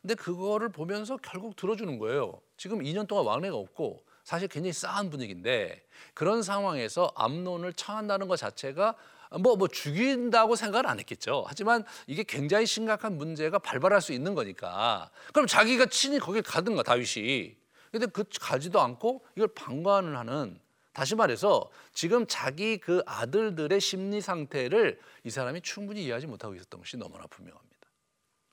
근데 0.01 0.15
그거를 0.15 0.69
보면서 0.69 1.17
결국 1.17 1.55
들어주는 1.55 1.97
거예요. 1.99 2.39
지금 2.57 2.79
2년 2.79 3.07
동안 3.07 3.25
왕래가 3.25 3.55
없고 3.55 4.03
사실 4.23 4.47
굉장히 4.47 4.73
싸한 4.73 5.09
분위기인데 5.09 5.83
그런 6.13 6.43
상황에서 6.43 7.11
암론을 7.15 7.73
청한다는 7.73 8.27
것 8.27 8.37
자체가 8.37 8.95
뭐, 9.39 9.55
뭐 9.55 9.67
죽인다고 9.67 10.55
생각을 10.55 10.87
안 10.87 10.99
했겠죠. 10.99 11.43
하지만 11.47 11.83
이게 12.05 12.23
굉장히 12.23 12.65
심각한 12.65 13.17
문제가 13.17 13.57
발발할 13.57 14.01
수 14.01 14.13
있는 14.13 14.35
거니까. 14.35 15.09
그럼 15.33 15.47
자기가 15.47 15.87
친히 15.87 16.19
거길 16.19 16.43
가든가 16.43 16.83
다윗이. 16.83 17.55
근데 17.91 18.05
그 18.07 18.23
가지도 18.39 18.79
않고 18.79 19.23
이걸 19.35 19.47
방관을 19.49 20.17
하는 20.17 20.59
다시 20.93 21.15
말해서 21.15 21.69
지금 21.91 22.25
자기 22.27 22.77
그 22.77 23.01
아들들의 23.05 23.81
심리 23.81 24.21
상태를 24.21 24.99
이 25.23 25.29
사람이 25.29 25.61
충분히 25.61 26.03
이해하지 26.03 26.27
못하고 26.27 26.55
있었던 26.55 26.79
것이 26.79 26.97
너무나 26.97 27.25
분명합니다. 27.27 27.87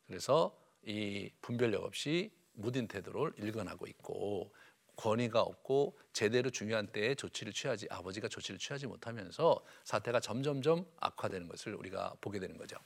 그래서 0.06 0.56
이 0.82 1.30
분별력 1.42 1.84
없이 1.84 2.32
무딘 2.52 2.88
태도를 2.88 3.32
일관하고 3.36 3.86
있고 3.86 4.52
권위가 4.96 5.40
없고 5.40 5.98
제대로 6.12 6.50
중요한 6.50 6.86
때에 6.86 7.14
조치를 7.14 7.52
취하지 7.52 7.86
아버지가 7.90 8.28
조치를 8.28 8.58
취하지 8.58 8.86
못하면서 8.86 9.62
사태가 9.84 10.20
점점점 10.20 10.86
악화되는 10.98 11.48
것을 11.48 11.74
우리가 11.74 12.14
보게 12.20 12.38
되는 12.38 12.56
거죠. 12.56 12.76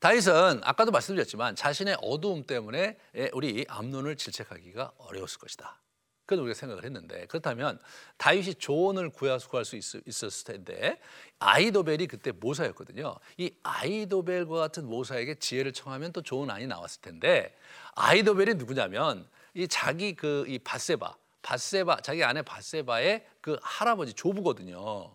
다윗은 0.00 0.60
아까도 0.64 0.90
말씀드렸지만 0.90 1.56
자신의 1.56 1.98
어두움 2.02 2.44
때문에 2.44 2.98
우리 3.32 3.64
암론을 3.68 4.16
질책하기가 4.16 4.92
어려웠을 4.98 5.38
것이다. 5.38 5.81
그런 6.26 6.44
우리가 6.44 6.54
생각을 6.54 6.84
했는데 6.84 7.26
그렇다면 7.26 7.78
다윗이 8.16 8.54
조언을 8.54 9.10
구할 9.10 9.40
수 9.40 9.76
있 9.76 10.24
었을 10.24 10.44
텐데 10.44 11.00
아이도벨이 11.38 12.06
그때 12.06 12.32
모사였거든요. 12.32 13.16
이 13.38 13.52
아이도벨과 13.62 14.54
같은 14.56 14.86
모사에게 14.86 15.36
지혜를 15.36 15.72
청하면 15.72 16.12
또 16.12 16.22
좋은 16.22 16.50
안이 16.50 16.66
나왔을 16.66 17.02
텐데 17.02 17.56
아이도벨이 17.94 18.54
누구냐면 18.54 19.26
이 19.54 19.66
자기 19.68 20.14
그 20.14 20.44
이 20.48 20.58
바세바 20.58 21.14
바세바 21.42 21.96
자기 22.02 22.22
아내 22.24 22.42
바세바의 22.42 23.26
그 23.40 23.58
할아버지 23.62 24.14
조부거든요. 24.14 25.14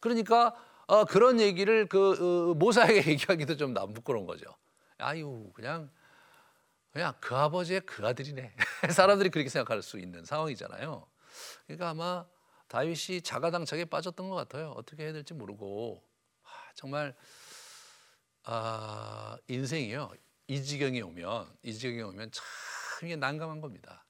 그러니까 0.00 0.54
어, 0.86 1.04
그런 1.04 1.40
얘기를 1.40 1.86
그 1.86 2.50
어, 2.50 2.54
모사에게 2.54 3.04
얘기하기도 3.12 3.56
좀 3.56 3.74
부끄러운 3.94 4.26
거죠. 4.26 4.44
아유 4.98 5.48
그냥 5.54 5.88
그냥 6.92 7.14
그 7.20 7.36
아버지의 7.36 7.82
그 7.82 8.06
아들이네. 8.06 8.54
사람들이 8.94 9.30
그렇게 9.30 9.48
생각할 9.48 9.82
수 9.82 9.98
있는 9.98 10.24
상황이잖아요. 10.24 11.06
그러니까 11.66 11.90
아마 11.90 12.26
다윗이 12.68 13.22
자가당착에 13.22 13.84
빠졌던 13.84 14.28
것 14.28 14.36
같아요. 14.36 14.70
어떻게 14.70 15.04
해야 15.04 15.12
될지 15.12 15.34
모르고 15.34 16.02
아, 16.42 16.48
정말 16.74 17.14
아, 18.44 19.36
인생이요. 19.48 20.12
이 20.48 20.62
지경에 20.62 21.00
오면 21.00 21.58
이 21.62 21.72
지경에 21.72 22.02
오면 22.02 22.32
참 22.32 22.44
이게 23.02 23.16
난감한 23.16 23.60
겁니다. 23.60 24.04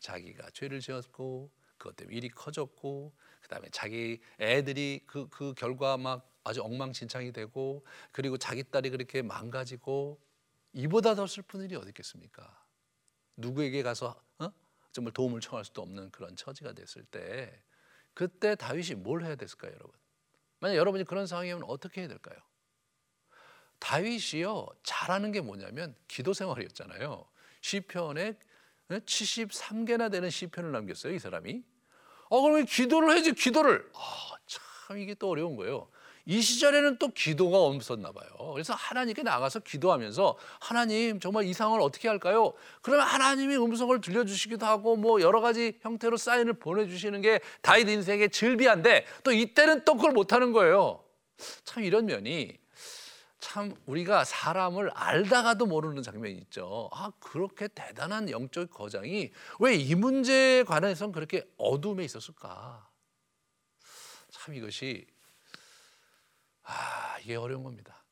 자기가 0.00 0.50
죄를 0.50 0.80
지었고 0.80 1.50
그것 1.76 1.96
때문에 1.96 2.16
일이 2.16 2.28
커졌고 2.28 3.12
그다음에 3.42 3.68
자기 3.70 4.20
애들이 4.40 5.02
그, 5.06 5.28
그 5.28 5.54
결과 5.54 5.96
막 5.96 6.30
아주 6.44 6.62
엉망진창이 6.62 7.32
되고 7.32 7.84
그리고 8.12 8.38
자기 8.38 8.62
딸이 8.62 8.90
그렇게 8.90 9.22
망가지고 9.22 10.20
이보다 10.72 11.14
더 11.14 11.26
슬픈 11.26 11.62
일이 11.62 11.74
어디 11.76 11.88
있겠습니까? 11.88 12.64
누구에게 13.36 13.82
가서 13.82 14.20
어? 14.38 14.52
정말 14.92 15.12
도움을 15.12 15.40
청할 15.40 15.64
수도 15.64 15.82
없는 15.82 16.10
그런 16.10 16.36
처지가 16.36 16.72
됐을 16.72 17.04
때 17.04 17.62
그때 18.14 18.54
다윗이 18.54 18.96
뭘 18.96 19.24
해야 19.24 19.36
됐을까요, 19.36 19.72
여러분? 19.72 19.92
만약 20.60 20.76
여러분이 20.76 21.04
그런 21.04 21.26
상황이면 21.26 21.62
어떻게 21.64 22.00
해야 22.00 22.08
될까요? 22.08 22.36
다윗이요 23.78 24.66
잘하는 24.82 25.30
게 25.30 25.40
뭐냐면 25.40 25.94
기도 26.08 26.32
생활이었잖아요. 26.32 27.28
시편에 27.60 28.36
73개나 28.88 30.10
되는 30.10 30.30
시편을 30.30 30.72
남겼어요, 30.72 31.14
이 31.14 31.18
사람이. 31.18 31.62
어, 32.30 32.42
그러면 32.42 32.64
기도를 32.66 33.14
해야지, 33.14 33.32
기도를. 33.32 33.90
아, 33.94 34.36
참 34.46 34.98
이게 34.98 35.14
또 35.14 35.30
어려운 35.30 35.56
거예요. 35.56 35.90
이 36.30 36.42
시절에는 36.42 36.98
또 36.98 37.08
기도가 37.08 37.58
없었나 37.58 38.12
봐요. 38.12 38.28
그래서 38.52 38.74
하나님께 38.74 39.22
나가서 39.22 39.60
기도하면서 39.60 40.36
하나님 40.60 41.20
정말 41.20 41.46
이 41.46 41.54
상황을 41.54 41.80
어떻게 41.80 42.06
할까요? 42.06 42.52
그러면 42.82 43.06
하나님이 43.06 43.56
음성을 43.56 43.98
들려주시기도 43.98 44.66
하고 44.66 44.96
뭐 44.96 45.22
여러 45.22 45.40
가지 45.40 45.78
형태로 45.80 46.18
사인을 46.18 46.52
보내주시는 46.52 47.22
게 47.22 47.40
다윗 47.62 47.88
인생의 47.88 48.28
즐비한데 48.28 49.06
또 49.24 49.32
이때는 49.32 49.86
또 49.86 49.94
그걸 49.96 50.12
못하는 50.12 50.52
거예요. 50.52 51.02
참 51.64 51.82
이런 51.82 52.04
면이 52.04 52.58
참 53.40 53.74
우리가 53.86 54.24
사람을 54.24 54.90
알다가도 54.92 55.64
모르는 55.64 56.02
장면이 56.02 56.34
있죠. 56.40 56.90
아 56.92 57.10
그렇게 57.20 57.68
대단한 57.68 58.28
영적 58.28 58.68
거장이 58.70 59.30
왜 59.60 59.76
이 59.76 59.94
문제에 59.94 60.62
관해서는 60.64 61.10
그렇게 61.12 61.48
어둠에 61.56 62.04
있었을까? 62.04 62.86
참 64.30 64.54
이것이 64.54 65.06
아, 66.68 67.18
이게 67.22 67.34
어려운 67.34 67.62
겁니다. 67.62 68.04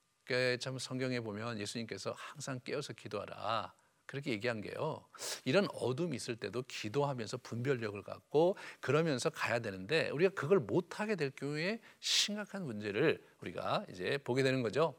참 0.61 0.79
성경에 0.79 1.21
보면 1.21 1.59
예수님께서 1.59 2.15
항상 2.17 2.59
깨어서 2.65 2.95
기도하라. 2.95 3.73
그렇게 4.07 4.31
얘기한 4.31 4.61
게요. 4.61 5.05
이런 5.45 5.69
어둠이 5.75 6.17
있을 6.17 6.37
때도 6.37 6.63
기도하면서 6.63 7.39
분별력을 7.39 8.01
갖고 8.03 8.57
그러면서 8.81 9.31
가야 9.31 9.59
되는데 9.59 10.09
우리가 10.11 10.33
그걸 10.35 10.61
못 10.61 11.01
하게 11.01 11.17
될 11.17 11.31
경우에 11.31 11.81
심각한 12.01 12.65
문제를 12.65 13.23
우리가 13.41 13.85
이제 13.91 14.19
보게 14.19 14.43
되는 14.43 14.63
거죠. 14.63 14.95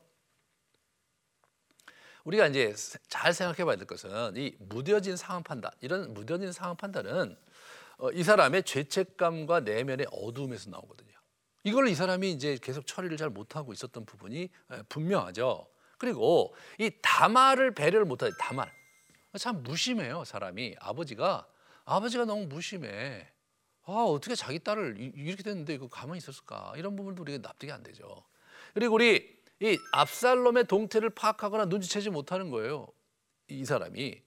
우리가 2.25 2.47
이제 2.47 2.75
잘 3.07 3.33
생각해 3.33 3.63
봐야 3.65 3.77
될 3.77 3.87
것은 3.87 4.35
이 4.35 4.55
무뎌진 4.59 5.15
상황 5.15 5.41
판단, 5.41 5.71
이런 5.79 6.13
무뎌진 6.13 6.51
상황 6.51 6.75
판단은 6.75 7.37
어, 7.97 8.11
이 8.11 8.21
사람의 8.23 8.63
죄책감과 8.63 9.61
내면의 9.61 10.07
어두움에서 10.11 10.69
나오거든요. 10.69 11.06
이걸 11.67 11.89
이 11.89 11.95
사람이 11.95 12.31
이제 12.31 12.57
계속 12.61 12.87
처리를 12.87 13.17
잘 13.17 13.29
못하고 13.29 13.73
있었던 13.73 14.05
부분이 14.05 14.49
분명하죠. 14.87 15.67
그리고 15.97 16.55
이 16.79 16.89
다말을 17.01 17.75
배려를 17.75 18.05
못하지 18.05 18.33
다말 18.39 18.71
참 19.37 19.63
무심해요 19.63 20.23
사람이 20.23 20.77
아버지가 20.79 21.45
아버지가 21.83 22.23
너무 22.23 22.45
무심해. 22.45 23.27
아 23.83 23.91
어떻게 23.91 24.33
자기 24.33 24.59
딸을 24.59 24.95
이렇게 25.15 25.43
됐는데 25.43 25.73
이거 25.73 25.89
가만히 25.89 26.19
있었을까 26.19 26.71
이런 26.77 26.95
부분도 26.95 27.23
우리가 27.23 27.39
납득이 27.45 27.69
안 27.69 27.83
되죠. 27.83 28.23
그리고 28.73 28.95
우리 28.95 29.37
이 29.59 29.77
압살롬의 29.91 30.67
동태를 30.67 31.09
파악하거나 31.09 31.65
눈치채지 31.65 32.11
못하는 32.11 32.49
거예요. 32.49 32.87
이 33.49 33.65
사람이 33.65 34.21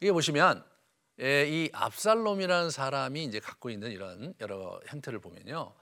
이게 0.00 0.12
보시면 0.12 0.58
예, 0.58 0.73
이 1.18 1.70
압살롬이라는 1.72 2.70
사람이 2.70 3.22
이제 3.24 3.38
갖고 3.38 3.70
있는 3.70 3.92
이런 3.92 4.34
여러 4.40 4.80
형태를 4.86 5.20
보면요, 5.20 5.72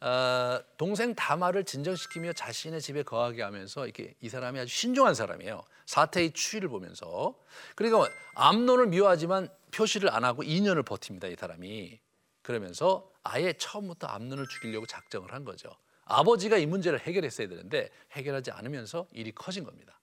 어, 0.00 0.60
동생 0.78 1.14
다말을 1.14 1.64
진정시키며 1.64 2.32
자신의 2.32 2.80
집에 2.80 3.02
거하게 3.02 3.42
하면서 3.42 3.84
이렇게 3.84 4.14
이 4.20 4.28
사람이 4.28 4.58
아주 4.58 4.74
신중한 4.74 5.14
사람이에요. 5.14 5.62
사태의 5.84 6.32
추이를 6.32 6.68
보면서 6.68 7.34
그러니까 7.74 8.10
암론을 8.34 8.86
미워하지만 8.86 9.48
표시를 9.72 10.10
안 10.10 10.24
하고 10.24 10.42
2년을 10.42 10.84
버팁니다. 10.86 11.28
이 11.28 11.36
사람이 11.36 12.00
그러면서 12.42 13.12
아예 13.22 13.52
처음부터 13.52 14.06
암론을 14.06 14.48
죽이려고 14.48 14.86
작정을 14.86 15.34
한 15.34 15.44
거죠. 15.44 15.70
아버지가 16.06 16.56
이 16.56 16.64
문제를 16.64 17.00
해결했어야 17.00 17.48
되는데 17.48 17.90
해결하지 18.12 18.50
않으면서 18.52 19.06
일이 19.12 19.32
커진 19.32 19.64
겁니다. 19.64 20.00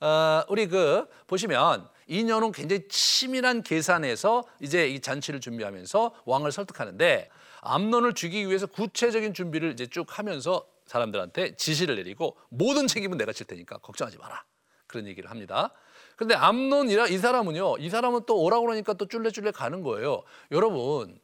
어, 0.00 0.42
우리 0.48 0.66
그 0.66 1.06
보시면 1.26 1.88
이년은 2.06 2.52
굉장히 2.52 2.88
치밀한 2.88 3.62
계산에서 3.62 4.44
이제 4.60 4.88
이 4.88 5.00
잔치를 5.00 5.40
준비하면서 5.40 6.14
왕을 6.24 6.52
설득하는데 6.52 7.28
암론을 7.60 8.14
죽이기 8.14 8.48
위해서 8.48 8.66
구체적인 8.66 9.34
준비를 9.34 9.72
이제 9.72 9.86
쭉 9.86 10.06
하면서 10.18 10.66
사람들한테 10.86 11.54
지시를 11.56 11.96
내리고 11.96 12.36
모든 12.48 12.86
책임은 12.86 13.18
내가 13.18 13.32
질 13.32 13.46
테니까 13.46 13.78
걱정하지 13.78 14.18
마라 14.18 14.44
그런 14.86 15.06
얘기를 15.06 15.30
합니다. 15.30 15.70
그런데 16.16 16.34
암론이라 16.34 17.06
이 17.06 17.18
사람은요, 17.18 17.78
이 17.78 17.88
사람은 17.88 18.22
또 18.26 18.38
오라고 18.42 18.66
그러니까 18.66 18.92
또 18.94 19.06
쫄래쫄래 19.06 19.52
가는 19.52 19.82
거예요. 19.82 20.22
여러분 20.50 21.20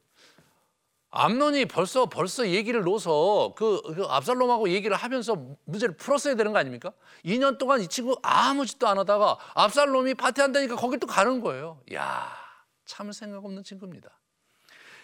암론이 1.10 1.66
벌써 1.66 2.06
벌써 2.06 2.48
얘기를 2.48 2.82
놓아서 2.82 3.54
그, 3.56 3.80
그 3.94 4.04
압살롬하고 4.04 4.68
얘기를 4.70 4.96
하면서 4.96 5.36
문제를 5.64 5.96
풀었어야 5.96 6.34
되는 6.34 6.52
거 6.52 6.58
아닙니까? 6.58 6.92
2년 7.24 7.58
동안 7.58 7.80
이 7.80 7.88
친구 7.88 8.16
아무 8.22 8.66
짓도 8.66 8.86
안 8.86 8.98
하다가 8.98 9.38
압살롬이 9.54 10.14
파티한다니까 10.14 10.76
거기 10.76 10.98
또 10.98 11.06
가는 11.06 11.40
거예요. 11.40 11.80
야, 11.94 12.28
참 12.84 13.12
생각 13.12 13.44
없는 13.44 13.62
친구입니다. 13.62 14.10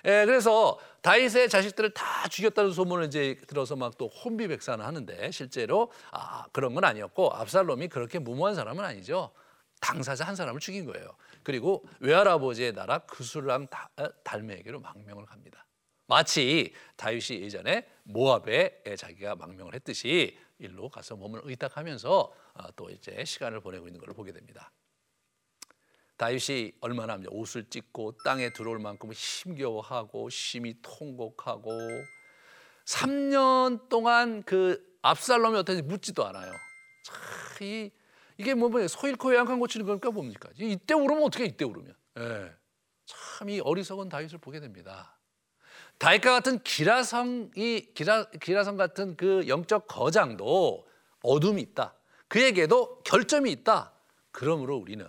예, 0.05 0.25
그래서 0.27 0.79
다윗의 1.03 1.49
자식들을 1.49 1.95
다 1.95 2.27
죽였다는 2.29 2.73
소문을 2.73 3.07
이제 3.07 3.41
들어서 3.47 3.77
막 3.77 3.93
또 3.99 4.09
혼비백산을 4.09 4.85
하는데 4.85 5.31
실제로 5.31 5.93
아, 6.11 6.47
그런 6.53 6.75
건 6.75 6.85
아니었고 6.85 7.35
압살롬이 7.35 7.89
그렇게 7.89 8.19
무모한 8.19 8.55
사람은 8.55 8.85
아니죠. 8.85 9.33
당사자 9.81 10.25
한 10.25 10.35
사람을 10.35 10.61
죽인 10.61 10.87
거예요. 10.87 11.09
그리고 11.43 11.85
외할아버지의 12.01 12.73
나라 12.73 12.99
그술랑 13.01 13.69
달메에게로 14.25 14.81
망명을 14.81 15.27
갑니다. 15.27 15.67
마치 16.13 16.75
다윗이 16.97 17.41
예전에 17.41 17.89
모압에 18.03 18.83
자기가 18.99 19.35
망명을 19.37 19.75
했듯이 19.75 20.37
일로 20.59 20.91
가서 20.91 21.17
몸을 21.17 21.41
의탁하면서 21.45 22.33
어, 22.55 22.73
또 22.77 22.91
이제 22.91 23.25
시간을 23.25 23.61
보내고 23.61 23.87
있는 23.87 23.99
걸 23.99 24.13
보게 24.13 24.31
됩니다. 24.31 24.71
다윗이 26.19 26.73
얼마나 26.83 27.19
옷을 27.31 27.65
찢고 27.71 28.19
땅에 28.25 28.53
들어올 28.53 28.79
만큼 28.79 29.11
힘겨워하고 29.11 30.29
심히 30.29 30.75
통곡하고 30.83 31.71
3년 32.85 33.89
동안 33.89 34.43
그 34.43 34.99
압살롬이 35.01 35.57
어떤지 35.57 35.81
묻지도 35.81 36.27
않아요. 36.27 36.53
참, 37.05 37.67
이, 37.67 37.91
이게 38.37 38.53
뭐, 38.53 38.69
뭐 38.69 38.87
소일코 38.87 39.35
양간 39.35 39.59
고치는 39.59 39.87
겁니까 39.87 40.11
뭡니까? 40.11 40.51
이때 40.59 40.93
울으면 40.93 41.23
어떻게 41.23 41.47
이때 41.47 41.65
울으면? 41.65 41.97
예. 42.19 42.53
참이 43.07 43.61
어리석은 43.61 44.11
다윗을 44.11 44.39
보게 44.39 44.61
됩니다. 44.61 45.12
다윗과 46.03 46.33
같은 46.33 46.59
기라성이 46.65 47.93
기라, 47.95 48.25
기라성 48.25 48.77
같은 48.77 49.17
그 49.17 49.47
영적 49.47 49.87
거장도 49.87 50.85
어둠이 51.23 51.63
있다. 51.63 51.95
그에게도 52.27 53.03
결점이 53.05 53.53
있다. 53.53 53.93
그러므로 54.33 54.79
우리는 54.79 55.07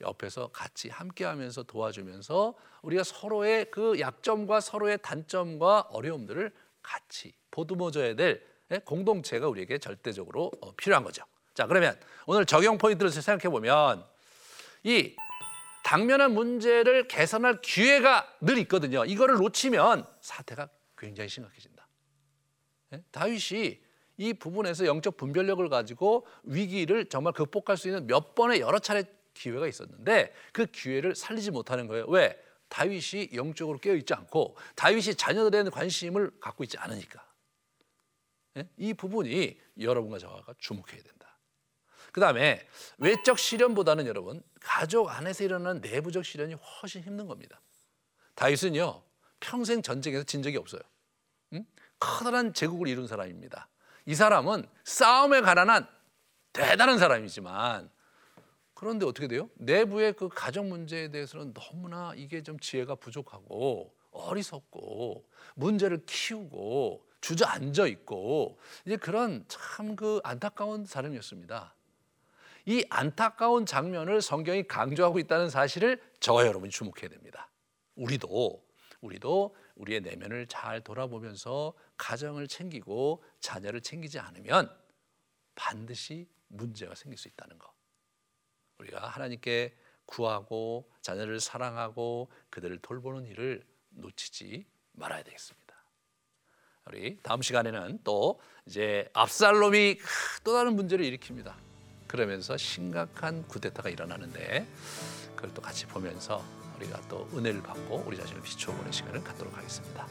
옆에서 0.00 0.48
같이 0.54 0.88
함께하면서 0.88 1.64
도와주면서 1.64 2.54
우리가 2.80 3.04
서로의 3.04 3.70
그 3.70 4.00
약점과 4.00 4.60
서로의 4.60 4.96
단점과 5.02 5.88
어려움들을 5.90 6.50
같이 6.82 7.34
보듬어줘야 7.50 8.14
될 8.14 8.42
예, 8.70 8.78
공동체가 8.78 9.48
우리에게 9.48 9.76
절대적으로 9.76 10.50
어, 10.62 10.72
필요한 10.76 11.04
거죠. 11.04 11.24
자 11.52 11.66
그러면 11.66 12.00
오늘 12.24 12.46
적용 12.46 12.78
포인트를 12.78 13.10
생각해 13.10 13.52
보면 13.52 14.02
이 14.82 15.14
당면한 15.84 16.32
문제를 16.34 17.08
개선할 17.08 17.60
기회가 17.60 18.26
늘 18.40 18.58
있거든요. 18.58 19.04
이거를 19.04 19.36
놓치면 19.36 20.06
사태가 20.20 20.68
굉장히 20.96 21.28
심각해진다. 21.28 21.86
네? 22.90 23.02
다윗이 23.10 23.80
이 24.18 24.34
부분에서 24.34 24.84
영적 24.84 25.16
분별력을 25.16 25.66
가지고 25.68 26.26
위기를 26.42 27.06
정말 27.06 27.32
극복할 27.32 27.76
수 27.76 27.88
있는 27.88 28.06
몇 28.06 28.34
번의 28.34 28.60
여러 28.60 28.78
차례 28.78 29.04
기회가 29.32 29.66
있었는데 29.66 30.34
그 30.52 30.66
기회를 30.66 31.14
살리지 31.14 31.50
못하는 31.50 31.86
거예요. 31.86 32.04
왜? 32.08 32.38
다윗이 32.68 33.30
영적으로 33.34 33.78
깨어 33.78 33.94
있지 33.96 34.14
않고 34.14 34.56
다윗이 34.76 35.14
자녀들에 35.14 35.50
대한 35.50 35.70
관심을 35.70 36.30
갖고 36.40 36.64
있지 36.64 36.76
않으니까. 36.78 37.24
네? 38.54 38.68
이 38.76 38.94
부분이 38.94 39.58
여러분과 39.80 40.18
저가 40.18 40.54
주목해야 40.58 41.02
된다. 41.02 41.19
그 42.12 42.20
다음에 42.20 42.66
외적 42.98 43.38
시련보다는 43.38 44.06
여러분 44.06 44.42
가족 44.60 45.08
안에서 45.10 45.44
일어나는 45.44 45.80
내부적 45.80 46.24
시련이 46.24 46.54
훨씬 46.54 47.02
힘든 47.02 47.26
겁니다. 47.26 47.60
다윗은요 48.34 49.02
평생 49.40 49.82
전쟁에서 49.82 50.24
진 50.24 50.42
적이 50.42 50.58
없어요. 50.58 50.80
응? 51.54 51.64
커다란 51.98 52.52
제국을 52.52 52.88
이룬 52.88 53.06
사람입니다. 53.06 53.68
이 54.06 54.14
사람은 54.14 54.66
싸움에 54.84 55.40
가난한 55.40 55.86
대단한 56.52 56.98
사람이지만 56.98 57.90
그런데 58.74 59.04
어떻게 59.04 59.28
돼요? 59.28 59.50
내부의 59.56 60.14
그 60.14 60.28
가정 60.28 60.68
문제에 60.68 61.10
대해서는 61.10 61.52
너무나 61.52 62.12
이게 62.16 62.42
좀 62.42 62.58
지혜가 62.58 62.94
부족하고 62.94 63.94
어리석고 64.10 65.28
문제를 65.54 66.04
키우고 66.06 67.06
주저앉아 67.20 67.86
있고 67.86 68.58
이제 68.86 68.96
그런 68.96 69.44
참 69.48 69.94
그 69.94 70.20
안타까운 70.24 70.86
사람이었습니다. 70.86 71.74
이 72.66 72.84
안타까운 72.90 73.66
장면을 73.66 74.20
성경이 74.20 74.64
강조하고 74.64 75.18
있다는 75.18 75.48
사실을 75.48 76.00
저와 76.20 76.46
여러분이 76.46 76.70
주목해야 76.70 77.08
됩니다. 77.08 77.50
우리도 77.96 78.64
우리도 79.00 79.56
우리의 79.76 80.00
내면을 80.02 80.46
잘 80.46 80.82
돌아보면서 80.82 81.74
가정을 81.96 82.48
챙기고 82.48 83.22
자녀를 83.40 83.80
챙기지 83.80 84.18
않으면 84.18 84.70
반드시 85.54 86.28
문제가 86.48 86.94
생길 86.94 87.18
수 87.18 87.28
있다는 87.28 87.58
것. 87.58 87.70
우리가 88.78 89.08
하나님께 89.08 89.74
구하고 90.06 90.90
자녀를 91.02 91.40
사랑하고 91.40 92.30
그들을 92.50 92.78
돌보는 92.78 93.26
일을 93.26 93.64
놓치지 93.90 94.66
말아야 94.92 95.22
되겠습니다. 95.22 95.70
우리 96.86 97.18
다음 97.22 97.40
시간에는 97.40 98.00
또 98.02 98.40
이제 98.66 99.08
압살롬이 99.12 99.98
또 100.42 100.52
다른 100.52 100.74
문제를 100.74 101.04
일으킵니다. 101.04 101.69
그러면서 102.10 102.56
심각한 102.56 103.44
구데타가 103.46 103.88
일어나는데 103.88 104.66
그걸 105.36 105.54
또 105.54 105.62
같이 105.62 105.86
보면서 105.86 106.42
우리가 106.76 106.98
또 107.08 107.28
은혜를 107.32 107.62
받고 107.62 108.02
우리 108.04 108.16
자신을 108.16 108.42
비춰보는 108.42 108.90
시간을 108.90 109.22
갖도록 109.22 109.56
하겠습니다. 109.56 110.08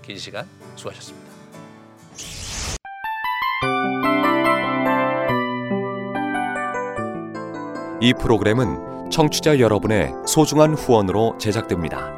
긴 0.00 0.16
시간 0.16 0.48
수고하셨습니다. 0.74 1.30
이 8.00 8.14
프로그램은 8.14 9.10
청취자 9.10 9.58
여러분의 9.60 10.14
소중한 10.26 10.72
후원으로 10.72 11.36
제작됩니다. 11.38 12.17